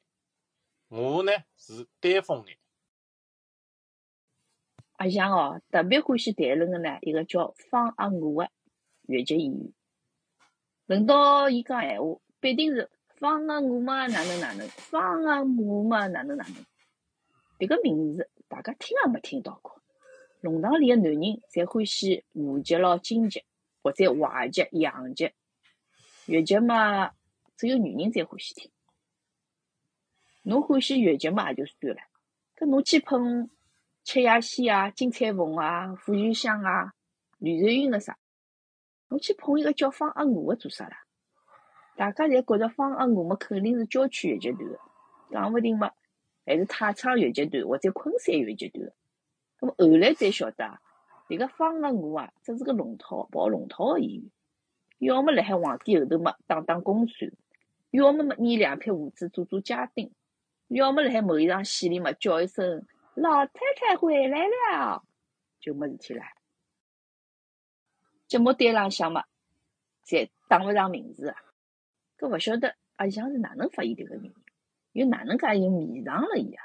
[0.89, 2.59] 我呢是丹凤眼。
[4.97, 8.51] 阿翔哦，特别欢喜谈论个呢，一个叫方阿娥个
[9.03, 9.73] 越剧演员。
[10.87, 12.91] 轮到伊讲闲话，必定是
[13.25, 16.57] 方阿娥嘛哪能哪能，方阿娥嘛哪能哪能。
[17.59, 19.81] 迭个名字大家听也没听到过。
[20.43, 21.19] 弄堂里个男人
[21.51, 23.43] 侪欢喜武剧咯、京剧，
[23.83, 25.33] 或者淮剧、洋剧。
[26.27, 27.13] 越剧嘛，
[27.57, 28.71] 只有女人才欢喜听。
[30.43, 32.03] 侬欢喜越剧嘛也就算了，
[32.59, 33.49] 搿侬去碰。
[34.03, 36.93] 七夜仙啊，金彩凤啊，傅玉香啊，
[37.39, 38.19] 吕瑞云个啥？
[39.09, 41.04] 侬去捧一个叫方阿五个做啥啦？
[41.97, 44.79] 大家侪觉着方阿娥嘛，肯定是郊区越剧团个，
[45.31, 45.93] 讲勿定嘛，
[46.45, 48.93] 还是太仓越剧团或者昆山越剧团个。
[49.61, 50.81] 那么后来才晓得啊，
[51.29, 54.31] 迭个方阿娥啊，只是个龙套跑龙套个演员，
[54.99, 57.31] 要么辣海皇帝后头嘛打打公算，
[57.91, 60.13] 要么嘛捏两撇胡子做做家丁，
[60.69, 62.87] 要么辣海某一场戏里嘛叫一声。
[63.15, 65.05] 老太太回来了，
[65.61, 66.23] 就没事体了。
[68.27, 69.23] 节目单浪向嘛，
[70.05, 71.35] 侪打勿上名字。
[72.19, 74.33] 搿勿晓得阿翔是哪能发现迭个人，
[74.93, 76.65] 又哪能介又迷上了伊啊？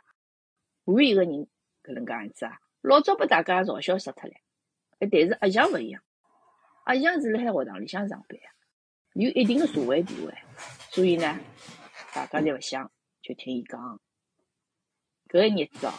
[0.85, 1.47] 换一个人
[1.83, 4.35] 搿能介样子啊，老早被大家嘲笑死脱了。
[4.99, 6.03] 哎，但是阿翔勿一样，
[6.83, 8.39] 阿翔是辣海学堂里向上班，
[9.13, 10.33] 有一定的社会地位，
[10.91, 11.39] 所以呢，
[12.13, 13.99] 大家侪勿想，就听伊讲。
[15.27, 15.93] 搿个日子哦。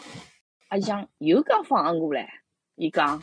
[0.69, 2.29] 阿翔又讲方阿娥唻，
[2.77, 3.23] 伊讲，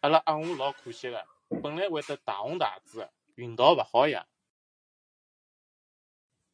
[0.00, 1.24] 阿拉阿娥老可惜个，
[1.62, 4.26] 本来会得大红大紫个，运道勿好呀。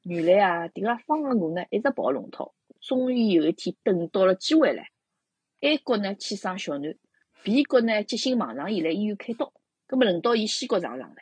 [0.03, 4.85] 原来啊，迭个方阿娥呢，一直跑龙套，终于有一天等到了机会唻。
[5.61, 6.99] A 国呢去生小囡
[7.45, 9.53] ，B 国呢急性盲肠炎来医院开刀，
[9.87, 11.19] 葛末轮到伊西国上场唻。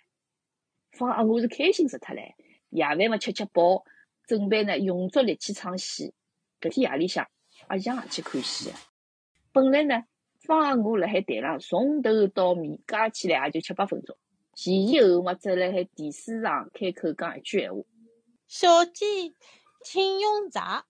[0.92, 2.34] 方阿娥是开心死脱唻，
[2.70, 3.84] 夜饭嘛吃吃饱，
[4.26, 6.14] 准备呢用足力气唱戏。
[6.58, 7.28] 搿天夜里向，
[7.66, 8.72] 阿强也去看戏。
[9.52, 10.04] 本来呢，
[10.38, 14.16] 方阿娥辣海台上从头到尾加起来也就七八分钟，
[14.62, 17.80] 前前后后嘛，只辣海电视上开口讲一句闲话
[18.46, 19.06] ：“小姐，
[19.82, 20.84] 请用茶。”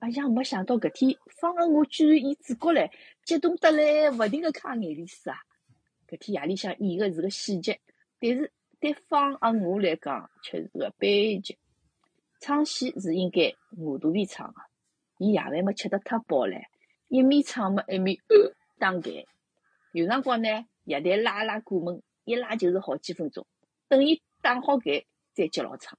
[0.00, 2.90] 哎呀没想到搿天方阿我居然演主角唻，
[3.24, 5.38] 激动得来勿停个揩眼泪水啊！
[6.06, 7.80] 搿天夜里向演个是个喜剧，
[8.20, 11.56] 但是对方阿我来讲却是个悲剧。
[12.38, 14.60] 唱戏是应该饿肚皮唱个，
[15.16, 16.62] 伊夜饭么吃得太饱唻，
[17.08, 18.18] 一面唱么一面
[18.78, 19.24] 打嗝。
[19.92, 23.46] 有辰光呢，夜台拉拉过门，一拉就是好几分钟。
[23.88, 25.98] 等伊打好嗝，再接牢唱。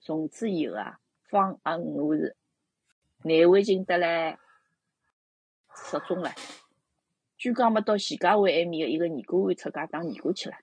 [0.00, 2.36] 从此以后啊，方阿娥是
[3.24, 4.38] 难为情得来
[5.74, 6.32] 失踪了。
[7.36, 10.56] 据讲么到徐家汇埃面个一个尼姑庵出家当尼姑去了。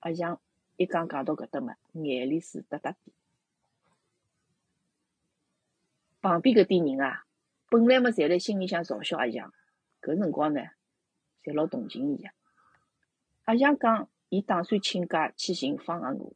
[0.00, 0.40] 阿强
[0.76, 3.12] 一讲讲到搿搭么，眼泪水哒哒滴。
[6.22, 7.26] 旁边搿点人啊，
[7.68, 9.52] 本来嘛，侪辣心里向嘲笑阿强，
[10.00, 10.62] 搿辰光呢，
[11.42, 12.30] 侪老同情伊个。
[13.44, 16.32] 阿强讲，伊打算请假去寻方阿娥，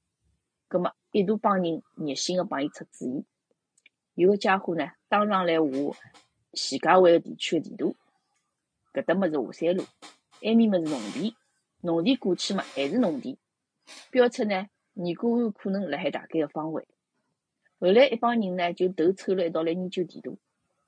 [0.68, 3.24] 葛末一大帮人热心个帮伊出主意。
[4.12, 5.68] 有个家伙呢，当场来画
[6.52, 7.96] 徐家汇个地区个地图，
[8.92, 9.84] 搿搭么是华山路，
[10.42, 11.32] 埃面么是农田，
[11.80, 13.38] 农田过去嘛还是农田，
[14.10, 16.86] 标出呢尼姑庵可能辣海大概个方位。
[17.80, 20.38] 后来一帮人呢，就头凑了一道来研究地图，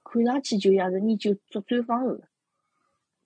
[0.04, 2.28] 看上去就像是研究作战方案个。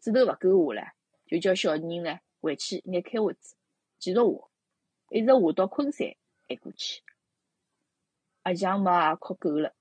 [0.01, 0.91] 指头勿够下唻，
[1.27, 3.57] 就叫小人呢回去拿开会子，
[3.99, 4.51] 继续画。
[5.09, 6.15] 一直下到昆山
[6.47, 7.03] 还过去。
[8.43, 9.75] 阿强嘛也哭够了，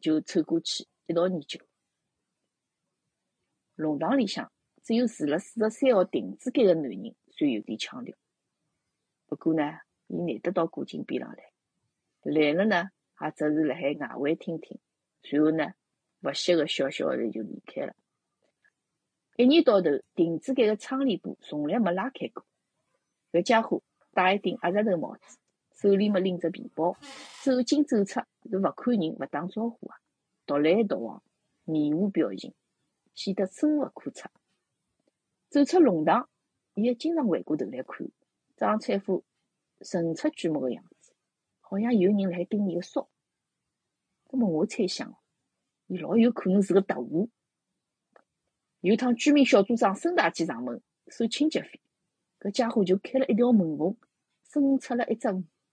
[0.00, 1.60] 就凑过去一道研究。
[3.74, 4.50] 弄堂里向
[4.82, 8.16] 只有住了四十三号亭子间个男人算有点腔调，
[9.26, 11.52] 不过呢，伊难得到古井边浪来，
[12.22, 14.80] 来了呢，也只是辣海外围听听，
[15.22, 15.74] 随后呢，
[16.20, 17.94] 勿歇个笑笑的就离开了。
[19.38, 22.44] 一年到头，亭子间个窗帘布从来没拉开过。
[23.30, 25.38] 搿家伙戴一顶鸭舌头帽子，
[25.76, 26.96] 手里么拎着皮包，
[27.44, 28.20] 走进走出
[28.50, 29.96] 是勿看人、勿打招呼啊，
[30.44, 31.22] 独来独往，
[31.62, 32.52] 面无表情，
[33.14, 34.28] 显得深不可测。
[35.50, 36.28] 走出弄堂，
[36.74, 38.10] 伊还经常回过头来看，
[38.56, 39.24] 装出一副
[39.82, 41.12] 神出鬼没个样子，
[41.60, 43.08] 好像有人辣盯伊个梢。
[44.26, 45.16] 葛末我猜想，
[45.86, 47.30] 伊老有可能是个特务。
[48.80, 51.80] 有趟居民小组长孙大姐上门收清洁费，
[52.38, 53.96] 搿家伙就开了一条门缝，
[54.44, 55.28] 伸出了一只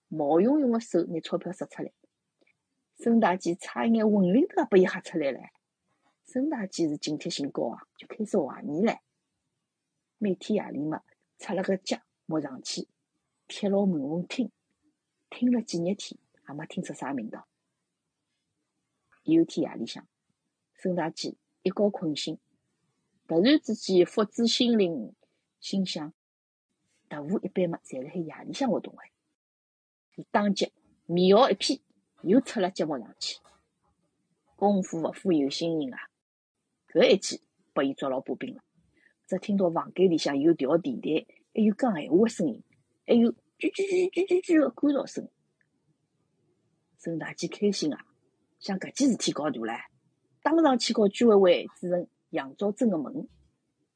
[0.08, 1.92] 毛茸茸个手，拿钞票塞出来。
[2.96, 5.38] 孙大姐差一眼魂灵都要拨伊吓出来了。
[6.24, 8.98] 孙大姐是警惕性高啊，就开始怀疑唻。
[10.18, 11.02] 每天夜里嘛，
[11.38, 12.88] 插了个脚摸上去，
[13.46, 14.50] 贴牢门缝听，
[15.30, 17.46] 听了几日天，也没听出啥味道。
[19.22, 20.08] 有天夜里向，
[20.74, 22.36] 孙大姐一觉困醒。
[23.28, 25.12] 突然之间，福至心灵，
[25.58, 26.12] 心想：
[27.08, 29.10] 特务一般嘛，侪辣海夜里向活动哎。
[30.14, 30.72] 伊当即
[31.06, 31.82] 面袄一披，
[32.22, 33.38] 又出了节目上去。
[34.54, 35.98] 功夫勿负有心人啊！
[36.88, 37.42] 搿一记
[37.74, 38.62] 拨伊抓牢把柄了。
[39.26, 42.62] 只听到房间里向有调电台，还有讲闲话个声音，
[43.06, 45.28] 还有啾啾啾啾啾啾的干扰声。
[46.96, 48.06] 孙大姐开心啊，
[48.60, 49.84] 想搿件事体搞大唻，
[50.42, 52.08] 当场去告居委会主任。
[52.30, 53.28] 杨兆珍个门，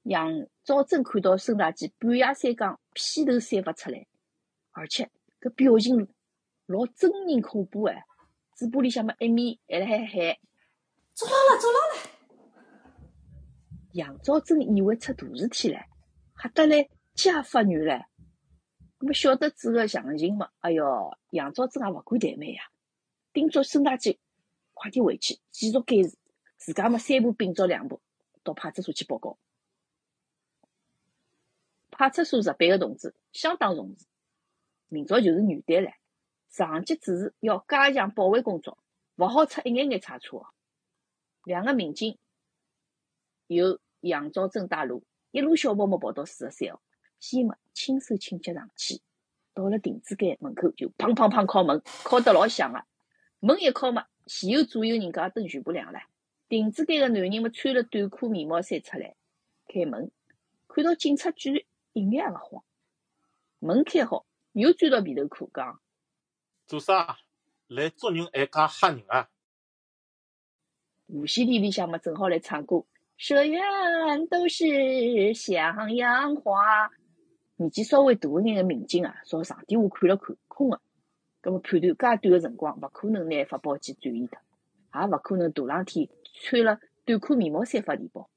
[0.05, 4.07] 杨兆珍看到孙大姐半夜三更披头散发出来，
[4.71, 6.09] 而且搿表情
[6.67, 8.05] 老狰狞恐怖哎，
[8.55, 10.37] 嘴巴里向么一面还辣海喊
[11.15, 12.11] ：“捉牢了，捉牢了！”
[13.93, 15.85] 杨兆珍以为出大事体唻，
[16.37, 18.05] 吓得来家发软唻。
[19.01, 20.51] 那么晓得这个详情嘛？
[20.61, 22.63] 哎哟，杨兆珍也勿敢怠慢呀，
[23.33, 24.19] 叮嘱孙大姐
[24.73, 26.17] 快点回去继续监视，
[26.57, 28.01] 自家嘛三步并作两步。
[28.51, 29.39] 到派出所去报告。
[31.91, 34.07] 派出所值班个同志相当重视，
[34.89, 35.93] 明朝就是元旦了，
[36.49, 38.79] 上级指示要加强保卫工作，
[39.17, 40.53] 勿好出一眼眼差错。
[41.45, 42.19] 两个民警
[43.47, 46.81] 由杨兆珍带路，一路小跑跑跑到四十三号，
[47.19, 49.01] 先么轻手轻脚上去，
[49.53, 52.85] 到了亭子间门口就砰砰砰敲门，敲得老响个。
[53.41, 56.01] 门一敲嘛，前后左右人家灯全部亮了。
[56.51, 59.15] 亭子间个男人么穿了短裤、棉毛衫出来
[59.69, 60.11] 开门，
[60.67, 62.65] 看到警察居然一眼也勿慌。
[63.61, 65.81] 门开好，又钻到被头裤讲
[66.67, 67.19] ：“做啥？
[67.69, 69.29] 来捉人还介吓人啊？”
[71.07, 72.85] 无线电里向么正好来唱歌
[73.17, 76.91] ：“社员都是向阳花。”
[77.55, 80.81] 年纪稍微大一眼个民警啊，朝上电话看了看，空个。
[81.41, 84.41] 葛么判断介短个辰光，勿可能拿发报机转移脱，
[85.01, 86.09] 也勿可能大冷天。
[86.33, 88.31] 穿了短裤、棉毛衫发电报，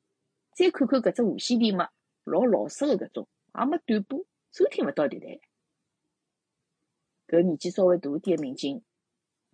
[0.54, 1.90] 再看看搿只无线电嘛，
[2.24, 3.28] 老老式个搿种，
[3.58, 5.40] 也没短波，收听勿到电台。
[7.28, 8.84] 搿年纪稍微大点个民警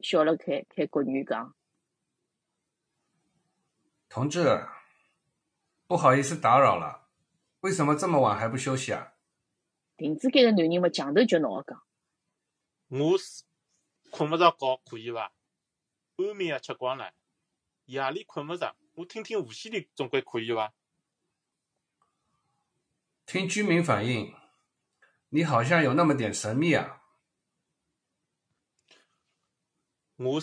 [0.02, 1.56] 笑了开，开国语讲
[4.10, 4.66] ：“同志，
[5.88, 7.08] 不好意思打扰了，
[7.62, 9.14] 为什么这么晚还不休息啊？”
[9.98, 11.84] 亭子间个男人嘛，强头脚脑个讲
[12.90, 13.44] ：“我是
[14.10, 15.32] 困勿着觉，可以伐？
[16.18, 17.14] 安眠药吃光了。”
[17.90, 20.72] 夜里困勿着，我听听无线电总归可以伐？
[23.26, 24.32] 听居民反映，
[25.30, 27.02] 你好像有那么点神秘啊。
[30.18, 30.40] 我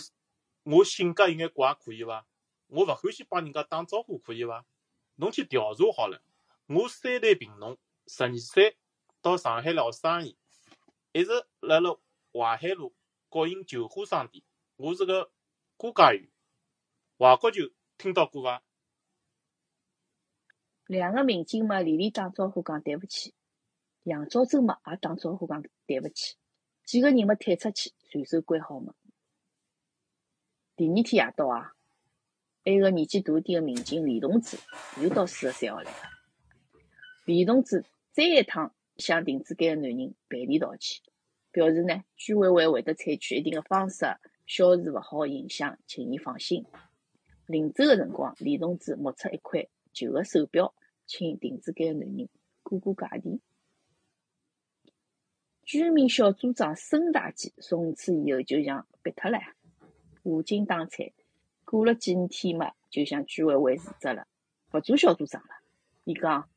[0.63, 2.27] 我性格有眼怪，可以伐？
[2.67, 4.65] 我勿欢喜帮人家打招呼，可以伐？
[5.15, 6.21] 侬去调查好了。
[6.65, 8.75] 我三代贫农，十二岁
[9.21, 10.37] 到上海来学生意，
[11.13, 11.97] 一直辣辣
[12.33, 12.93] 淮海路
[13.29, 14.43] 国营旧货商店。
[14.75, 15.31] 我是个
[15.77, 16.29] 估价员。
[17.17, 17.63] 外国球
[17.97, 18.61] 听到过伐？
[20.85, 23.33] 两个民警嘛，连连打招呼讲对勿起。
[24.03, 26.35] 杨兆珍嘛，也打招呼讲对勿起。
[26.85, 28.93] 几个人嘛退出去，随手关好门。
[30.75, 31.73] 第二天夜到啊，
[32.65, 34.59] 埃个年纪大点个民警李同志
[35.01, 35.97] 又到四十三号来了。
[37.25, 41.01] 李同志再一趟向亭子间个男人赔礼道歉，
[41.51, 44.05] 表示呢，居委会会得采取一定个方式
[44.45, 46.63] 消除勿好个影响，请伊放心。
[47.47, 50.75] 临走个辰光，李同志摸出一块旧个手表，
[51.05, 52.29] 请亭子间个男人
[52.61, 53.39] 过过价钿。
[55.63, 59.39] 居民小组长孙大姐从此以后就像别脱了，
[60.23, 61.13] 无精打采。
[61.65, 64.27] 过了几天嘛，就向居委会辞职了，
[64.71, 65.49] 勿做小组长了。
[66.05, 66.49] 伊讲，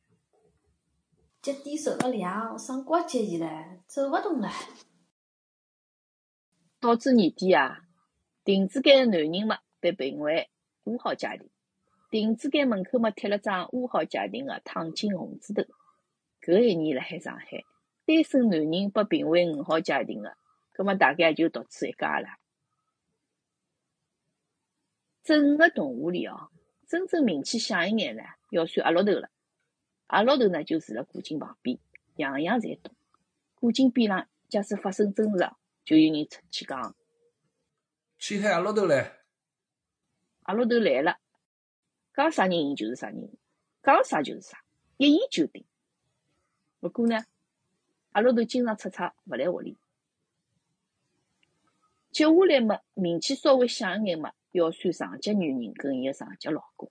[1.42, 4.48] 脚底受了凉，生瓜结炎唻，走勿动了。
[6.78, 7.88] 导致年底啊，
[8.44, 10.48] 亭子间个男人嘛被评为
[10.90, 11.48] 五号家庭，
[12.10, 15.62] 亭子间门口嘛贴了张五号家庭的烫金红纸头。
[16.42, 17.64] 搿一年辣海上海，
[18.04, 20.36] 单身男人被评为五号家庭个，
[20.72, 22.26] 葛末大概就独处一家了。
[25.22, 26.50] 整个动物里哦，
[26.88, 29.30] 真正名气响一眼呢，要算阿老头了。
[30.08, 31.78] 阿老头呢就住辣古井旁边，
[32.16, 32.92] 样样侪懂。
[33.54, 35.48] 古井边浪，假使发生争执，
[35.84, 36.96] 就有人出去讲。
[38.18, 39.19] 去喊阿老头来。
[40.50, 41.16] 阿老头来了，
[42.12, 43.30] 讲啥人赢就是啥人赢，
[43.84, 44.58] 讲啥就是啥，
[44.96, 45.64] 一言九鼎。
[46.80, 47.24] 不过呢，
[48.10, 49.78] 阿老头经常出差，勿来屋里。
[52.10, 54.32] 接下来嘛，名气稍微响一眼嘛。
[54.50, 56.90] 要算上级女人跟伊个上级老公，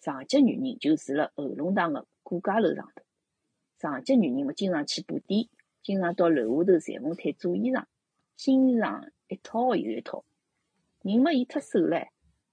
[0.00, 3.02] 上级女人就住辣后龙塘个顾家楼上头。
[3.80, 5.48] 上级女人嘛，经常去布店，
[5.82, 7.86] 经常到楼下头裁缝摊做衣裳，
[8.36, 10.24] 新衣裳一套又一套。
[11.02, 12.06] 人嘛，伊太瘦唻，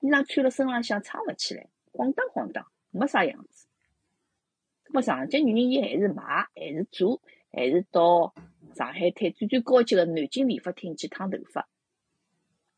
[0.03, 3.67] 衣裳穿辣身浪向撑勿起来，晃荡晃荡，没啥样子。
[4.87, 6.21] 咾么，上级女人伊还是买，
[6.53, 7.21] 还是做，
[7.53, 8.35] 还是到
[8.75, 11.69] 上海滩最最高级个南京理发厅去烫头发。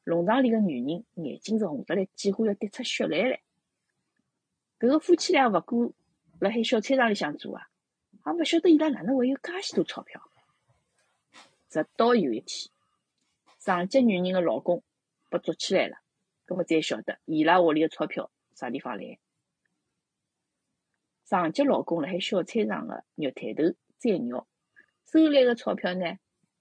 [0.04, 3.40] 弄堂里个女人眼睛是红得来，几乎要滴出血来唻。
[4.78, 5.94] 搿个夫妻俩勿过
[6.40, 7.68] 辣海小菜场里向做啊，
[8.28, 10.22] 也勿晓得伊拉哪能会有介许多钞票。
[11.70, 12.72] 直到有一天，
[13.58, 14.84] 上级女人个老公
[15.32, 15.98] 被捉起来了，
[16.46, 19.20] 葛末才晓得伊拉屋里个钞票啥地方来。
[21.26, 24.48] 上级老公辣海小菜场个肉摊头宰肉，
[25.06, 26.18] 收来个钞票呢，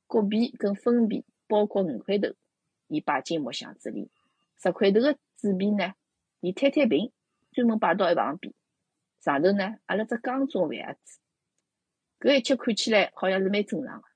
[0.06, 2.34] 国币跟分币包括五块头。
[2.86, 4.10] 伊摆进木箱子里，
[4.62, 5.94] 十块头个纸币呢，
[6.40, 7.10] 伊摊摊平，
[7.50, 8.52] 专门摆到一旁边。
[9.20, 11.18] 上头呢，阿拉只钢种饭盒子。
[12.20, 14.08] 搿一切看起来好像是蛮正常个，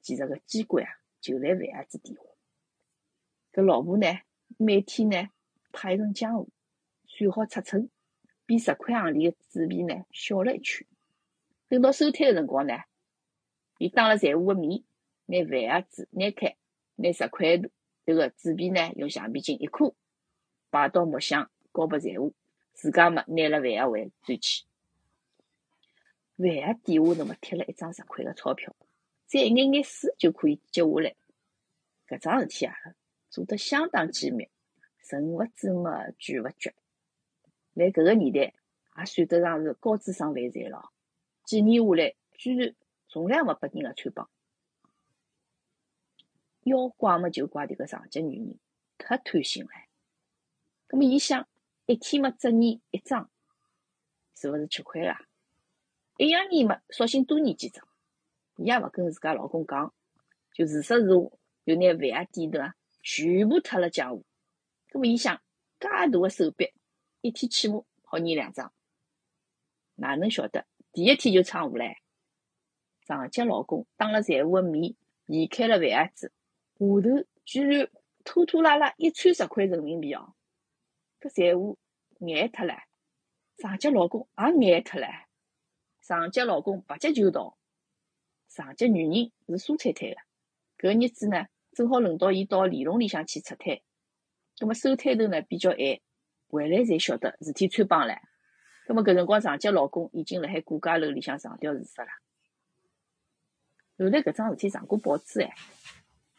[0.00, 0.90] 其实个机关啊，
[1.20, 2.20] 就辣饭盒子底下。
[3.52, 4.06] 搿老婆呢，
[4.62, 5.28] 每天呢，
[5.72, 6.48] 派一根浆糊，
[7.06, 7.90] 算好尺寸，
[8.46, 10.86] 比十块行钿个纸币呢小了一圈。
[11.68, 12.74] 等到收摊个辰光呢，
[13.78, 14.84] 伊当了财务个面，
[15.26, 16.56] 拿饭盒子拿开，
[16.94, 17.68] 拿十块头。
[18.04, 19.96] 迭个纸币呢，用橡皮筋一箍，
[20.70, 22.34] 摆到木箱，交拨财务，
[22.72, 24.64] 自家嘛拿了饭盒回转去。
[26.36, 28.74] 饭盒底下头么贴了一张十块个钞票，
[29.26, 31.14] 再一眼眼水就可以接下来。
[32.08, 32.74] 搿桩事体啊，
[33.30, 34.48] 做得相当机密，
[35.16, 36.74] 人勿知嘛，句勿绝。
[37.74, 38.54] 辣搿个年代，
[38.98, 40.90] 也算得上是高智商犯罪了。
[41.44, 42.74] 几年下来，居然
[43.08, 44.28] 从来没拨人家穿帮。
[46.64, 48.58] 要怪么就怪迭个上级女人
[48.96, 49.70] 太贪心了。
[50.86, 51.48] 葛末伊想，
[51.86, 53.30] 一天么只念一张，
[54.34, 55.18] 是勿是吃亏啊？
[56.18, 57.86] 一样念么，索性多念几张。
[58.56, 59.92] 伊也勿跟自家老公讲，
[60.52, 61.30] 就自说自话，
[61.64, 62.60] 就拿饭盒底头
[63.02, 64.24] 全部脱了江湖。
[64.92, 65.36] 葛末伊想，
[65.80, 66.70] 介大个手笔，
[67.22, 68.74] 一天起码好念两张。
[69.94, 71.96] 哪能晓得第一天就闯祸唻？
[73.06, 76.32] 上级老公当了财务个面，移开了饭盒子。
[76.78, 77.88] 下头居然
[78.22, 80.34] 拖拖拉拉一串十块人民币哦！
[81.22, 81.78] 搿财务
[82.18, 82.76] 眼脱了，
[83.56, 84.28] 上级老公
[84.60, 85.08] 也眼脱了。
[86.02, 87.56] 上级老公拔脚就逃，
[88.50, 90.10] 上级女人是蔬菜摊
[90.76, 93.80] 个，搿日子呢，正好轮到伊到里弄里向去出摊。
[94.58, 95.78] 葛末收摊头呢比较晚，
[96.48, 98.18] 回来才晓得事体穿帮唻。
[98.86, 102.10] 葛末搿辰光，上级老公已经辣海顾家楼里向上吊自杀了。
[103.98, 105.54] 后来搿桩事体上过报纸哎。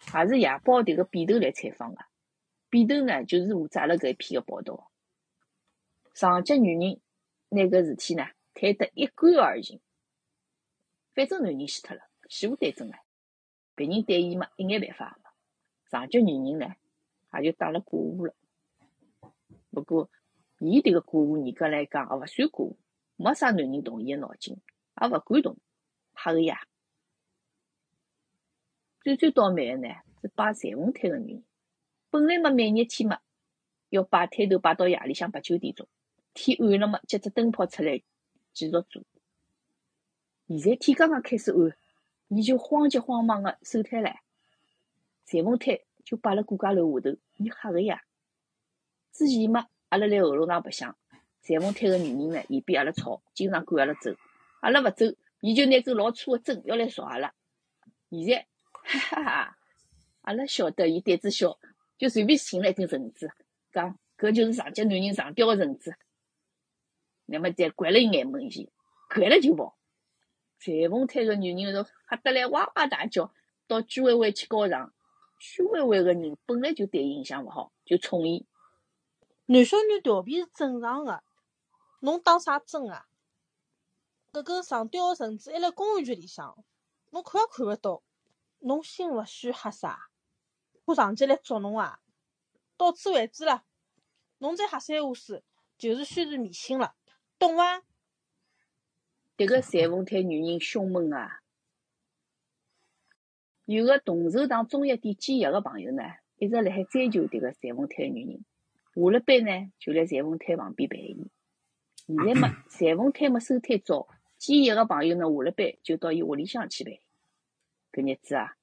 [0.06, 2.02] 也是夜报迭个编头来采访个，
[2.70, 4.92] 编头呢就是负责阿拉搿一篇个报道。
[6.14, 7.02] 上级女人
[7.48, 9.80] 拿搿事体呢推得一干二净，
[11.16, 13.00] 反正男人死脱了，死无对证唻，
[13.76, 15.30] 别人对伊嘛一眼办法也没。
[15.90, 16.76] 上级女人呢
[17.40, 18.34] 也就当了寡妇了。
[19.72, 20.10] 不过，
[20.60, 22.78] 伊迭个寡妇严格来讲也勿算寡妇，
[23.16, 24.58] 没啥男人动伊个脑筋，
[25.02, 25.58] 也勿敢动，
[26.16, 26.62] 吓个呀。
[29.02, 31.44] 最最倒霉个呢，是摆裁缝摊个女人。
[32.10, 33.20] 本来嘛，每日天嘛，
[33.90, 35.88] 要摆摊头摆到夜里向八九点钟，
[36.34, 37.98] 天暗了嘛，接只灯泡出来
[38.54, 38.86] 继续做。
[40.48, 41.76] 现在天刚刚开始暗，
[42.28, 44.16] 伊就慌急慌忙个收摊唻。
[45.26, 48.04] 裁缝摊就摆辣顾家楼下头，伊吓个呀！
[49.12, 50.98] 之前嘛，阿拉辣后楼上白相，
[51.42, 54.12] 裁缝摊个女人呢，嫌比阿拉吵，经常赶阿拉走。
[54.60, 55.06] 阿拉勿走，
[55.40, 57.34] 伊就拿根老粗个针要来戳阿拉。
[58.10, 59.58] 现在，哈哈哈，
[60.22, 61.58] 阿拉晓得伊胆子小，
[61.98, 63.32] 就随便寻了一根绳子，
[63.72, 65.96] 讲搿就是上级男人上吊个绳子。
[67.26, 68.68] 那么再掼了伊眼门前，
[69.10, 69.78] 掼了就跑。
[70.60, 73.34] 裁缝摊个女人都吓得来哇哇大叫，
[73.68, 74.94] 到居委会去告状。
[75.46, 78.48] 居委会个人本来就对伊印象勿好，就冲伊。
[79.48, 81.22] 男小女调皮是正常个，
[82.00, 83.08] 侬当啥真啊？
[84.32, 86.64] 搿根上吊个绳子还辣公安局里向，
[87.10, 88.02] 侬看也看勿到，
[88.60, 90.08] 侬心勿虚吓啥？
[90.86, 92.00] 怕上级来捉侬啊？
[92.78, 93.66] 到此为止了，
[94.38, 95.44] 侬再瞎三胡四，
[95.78, 96.96] 就是宣传迷信了，
[97.38, 97.84] 懂伐？
[99.36, 101.43] 迭个裁缝摊女人凶猛啊！
[103.66, 106.04] 有个同寿堂中药店兼业个朋友呢，
[106.38, 108.46] 一直辣海追求迭个裁缝摊女人。
[108.94, 111.26] 下了班呢，就辣裁缝摊旁边陪伊。
[112.06, 114.08] 现在嘛，裁缝摊嘛收摊早，
[114.38, 117.02] 兼业个朋友呢，下了班就到伊屋里向去陪。
[117.94, 118.58] 搿日子啊，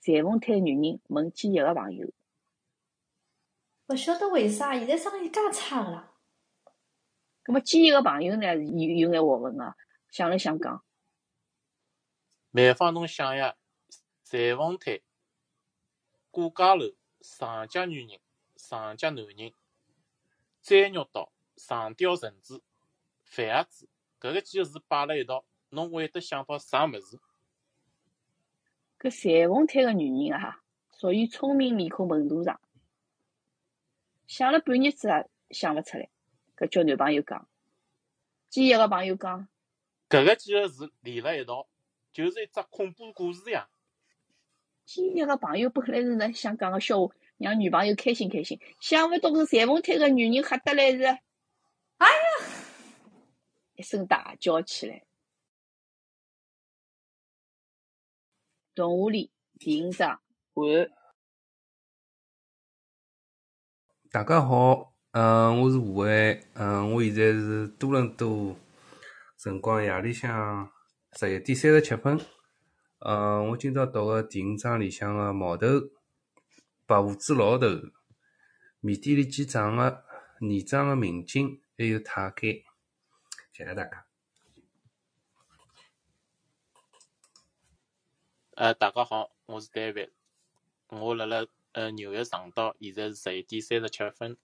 [0.00, 2.08] 裁缝摊女人问兼业个朋友，
[3.86, 6.10] 勿晓得为啥现在生意介差个啦？
[7.44, 9.74] 葛末兼业个朋友呢，有有眼学问个，
[10.10, 10.82] 想了想讲，
[12.50, 13.54] 万芳，侬想呀，
[14.32, 14.98] 裁缝摊、
[16.30, 18.18] 过家楼、上家女人、
[18.56, 19.52] 上家男人、
[20.62, 22.62] 摘肉刀、上吊绳子、
[23.24, 27.20] 饭盒子，搿个几个字摆辣一道，侬会得想到啥物事？
[28.98, 30.62] 搿裁缝摊个女人啊，
[30.98, 32.58] 属于聪明面孔笨肚肠，
[34.26, 36.08] 想了半日子也想勿出来。
[36.56, 37.46] 搿叫男朋友讲，
[38.48, 39.46] 兼业个朋友讲，
[40.08, 41.68] 搿个几个字连辣一道，
[42.14, 43.68] 就是一只恐怖故事呀！
[44.84, 52.12] 今日个朋友本来是呢想讲个笑话，让女朋友开心开心，想勿到搿裁缝摊个女人吓得来是，哎呀，
[53.74, 55.04] 一声大叫起来。
[58.74, 60.20] 动画里第五章
[60.54, 60.90] 完。
[64.10, 68.56] 大家好，嗯，我是吴伟，嗯，我现在是多伦多，
[69.38, 70.70] 辰光夜里向
[71.18, 72.18] 十一点三十七分。
[73.04, 75.66] 嗯，我今朝读个第五章里向个毛头、
[76.86, 77.66] 白胡子老头、
[78.78, 80.04] 米店里记账个、
[80.38, 82.62] 年长个民警，还有太监。
[83.52, 84.06] 谢谢大家。
[88.54, 90.10] 呃，大家好，我是 David，
[90.86, 94.36] 我辣辣呃纽约长岛，现在是十一点三十七分。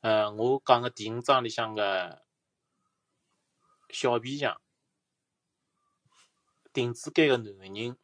[0.00, 2.24] 呃，我讲个第五章里向个
[3.90, 4.60] 小皮匠，
[6.72, 7.96] 顶子间个男人，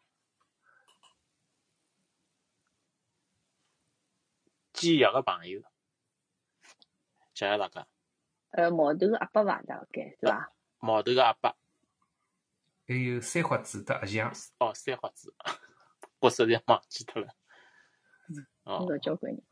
[4.73, 5.63] 兼业个朋友，
[7.33, 7.89] 谢谢大家。
[8.51, 9.63] 呃，毛头个阿伯伐？
[9.63, 10.53] 大概是伐？
[10.81, 11.57] 毛头个阿伯，
[12.87, 15.35] 还有三花子的阿强，哦，三花子，
[16.21, 17.35] 我实在忘记脱了。
[18.29, 19.43] 嗯哦，到交关人，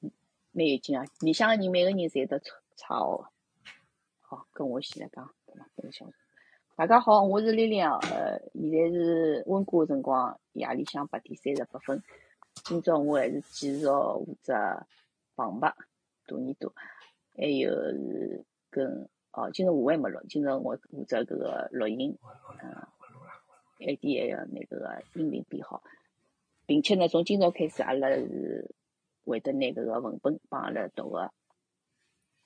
[0.00, 0.12] 嗯
[0.52, 1.04] 蛮有劲啊！
[1.20, 3.32] 里向个人每个人侪得差差学个。
[4.20, 5.66] 好，跟我先来讲，对伐？
[5.76, 6.04] 搿个小
[6.80, 7.98] 大家好，我是丽丽啊。
[8.10, 12.02] 呃，现在是温哥华辰光夜里向八点三十八分。
[12.64, 14.54] 今朝我还是继续负责
[15.36, 15.76] 旁白
[16.26, 16.72] 多年多，
[17.36, 22.16] 还有是跟哦，今朝我还没录，今朝我负责搿个录音，
[22.62, 22.72] 嗯
[23.86, 25.82] ，I D 还要拿搿个音频编好，
[26.64, 28.74] 并且呢，从今朝开始，阿拉是
[29.26, 31.30] 会得拿搿个文本帮阿拉读个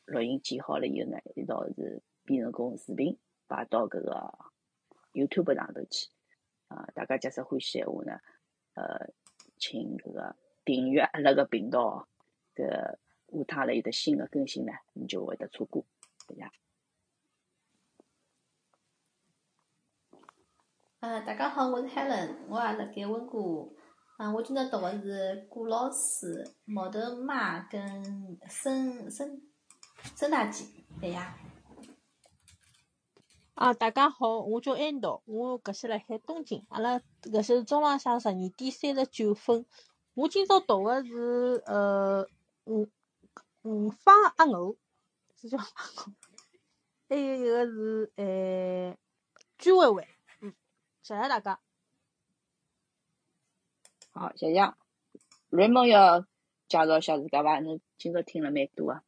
[0.06, 3.16] 录音剪好了以后呢，一道是编成功视频
[3.54, 4.36] 摆到搿个
[5.12, 6.10] YouTube 上头去。
[6.66, 8.18] 啊，大家假使欢喜闲话呢，
[8.74, 9.12] 呃，
[9.58, 10.34] 请搿个
[10.64, 12.08] 订阅阿拉个频道哦，
[12.56, 12.98] 搿下
[13.46, 15.84] 趟阿拉有得新的更新呢，你就会得错过，
[16.26, 16.50] 对呀。
[20.98, 23.70] 呃，大家好，我是 Helen，我也辣盖温哥华。
[24.16, 29.40] 啊，我今朝读的是顾老师、毛头妈跟孙孙
[30.16, 30.64] 孙大姐，
[31.00, 31.38] 对呀。
[33.54, 39.64] 啊，大家好，我叫安道，我搿些辣海东京，阿拉搿些是中浪向十二点三十九分。
[40.14, 42.26] 我今朝读个是呃
[42.64, 42.88] 五
[43.62, 44.76] 五方阿牛，
[45.40, 46.14] 是叫阿牛，
[47.08, 48.96] 还有一个是呃
[49.56, 50.08] 居委会，
[50.40, 50.52] 嗯，
[51.02, 51.60] 谢谢大家。
[54.10, 54.74] 好，谢谢。
[55.50, 56.22] 瑞蒙要
[56.68, 57.60] 介绍一下自家伐？
[57.60, 59.04] 侬今朝听了蛮多啊。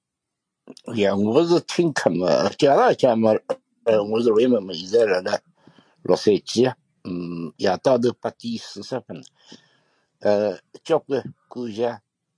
[0.94, 3.32] 呀，我是听课嘛，介绍一下嘛。
[3.86, 5.40] 呃，我是瑞文嘛，现在辣辣
[6.02, 6.74] 洛杉矶。
[7.04, 9.22] 嗯，夜到头八点四十分。
[10.18, 11.86] 呃，交关感谢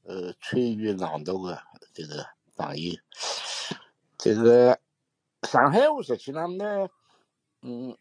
[0.03, 1.59] 呃参与朗读的
[1.95, 2.93] 这个朋友。
[4.19, 4.79] 这个
[5.45, 6.87] 上海话实际上呢，
[7.63, 7.97] 嗯，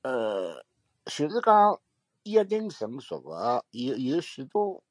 [0.00, 0.64] 呃，
[1.04, 1.78] 就是讲
[2.22, 4.82] 一定成熟个，有有许多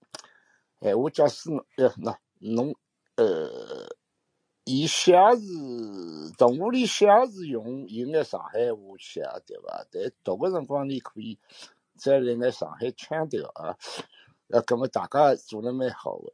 [0.82, 2.76] 闲话，假使呃那侬
[3.16, 3.84] 呃
[4.66, 9.86] 伊写字动物里写字用有眼上海话写对伐？
[9.91, 11.38] 但读个辰光你可以
[11.95, 13.78] 再来眼上海腔调啊，
[14.49, 16.34] 呃，搿么大家做了蛮好个。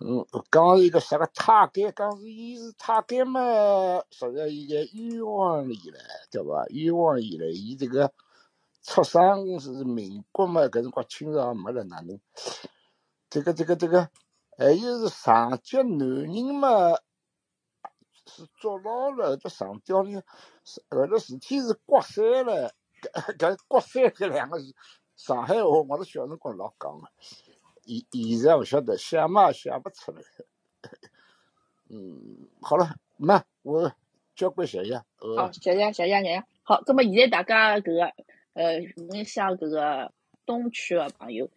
[0.00, 3.40] 嗯，讲一个啥个太监，讲是伊是太监嘛，
[4.10, 5.92] 实际伊在冤枉里唻，
[6.30, 6.66] 对伐？
[6.70, 8.10] 冤枉伊唻，伊这个
[8.82, 12.18] 出生是民国嘛，搿辰光清朝没了，哪能？
[13.28, 14.08] 这个这个这个，
[14.56, 16.96] 还有是上级男人嘛，
[18.26, 20.22] 是坐牢了，后头上吊呢，
[20.90, 24.74] 后头事体是刮三了，搿搿刮三搿两个字，
[25.16, 27.06] 上海话我是小辰光老讲个。
[27.86, 30.22] 现现在勿晓得想嘛写勿出来，
[31.90, 33.92] 嗯，好了，那我
[34.34, 34.94] 交关谢谢。
[35.18, 36.44] 呃好，谢谢谢谢谢谢。
[36.62, 38.04] 好，葛么现在大家搿个
[38.54, 40.12] 呃，马来西亚搿个
[40.46, 41.50] 东区个朋友，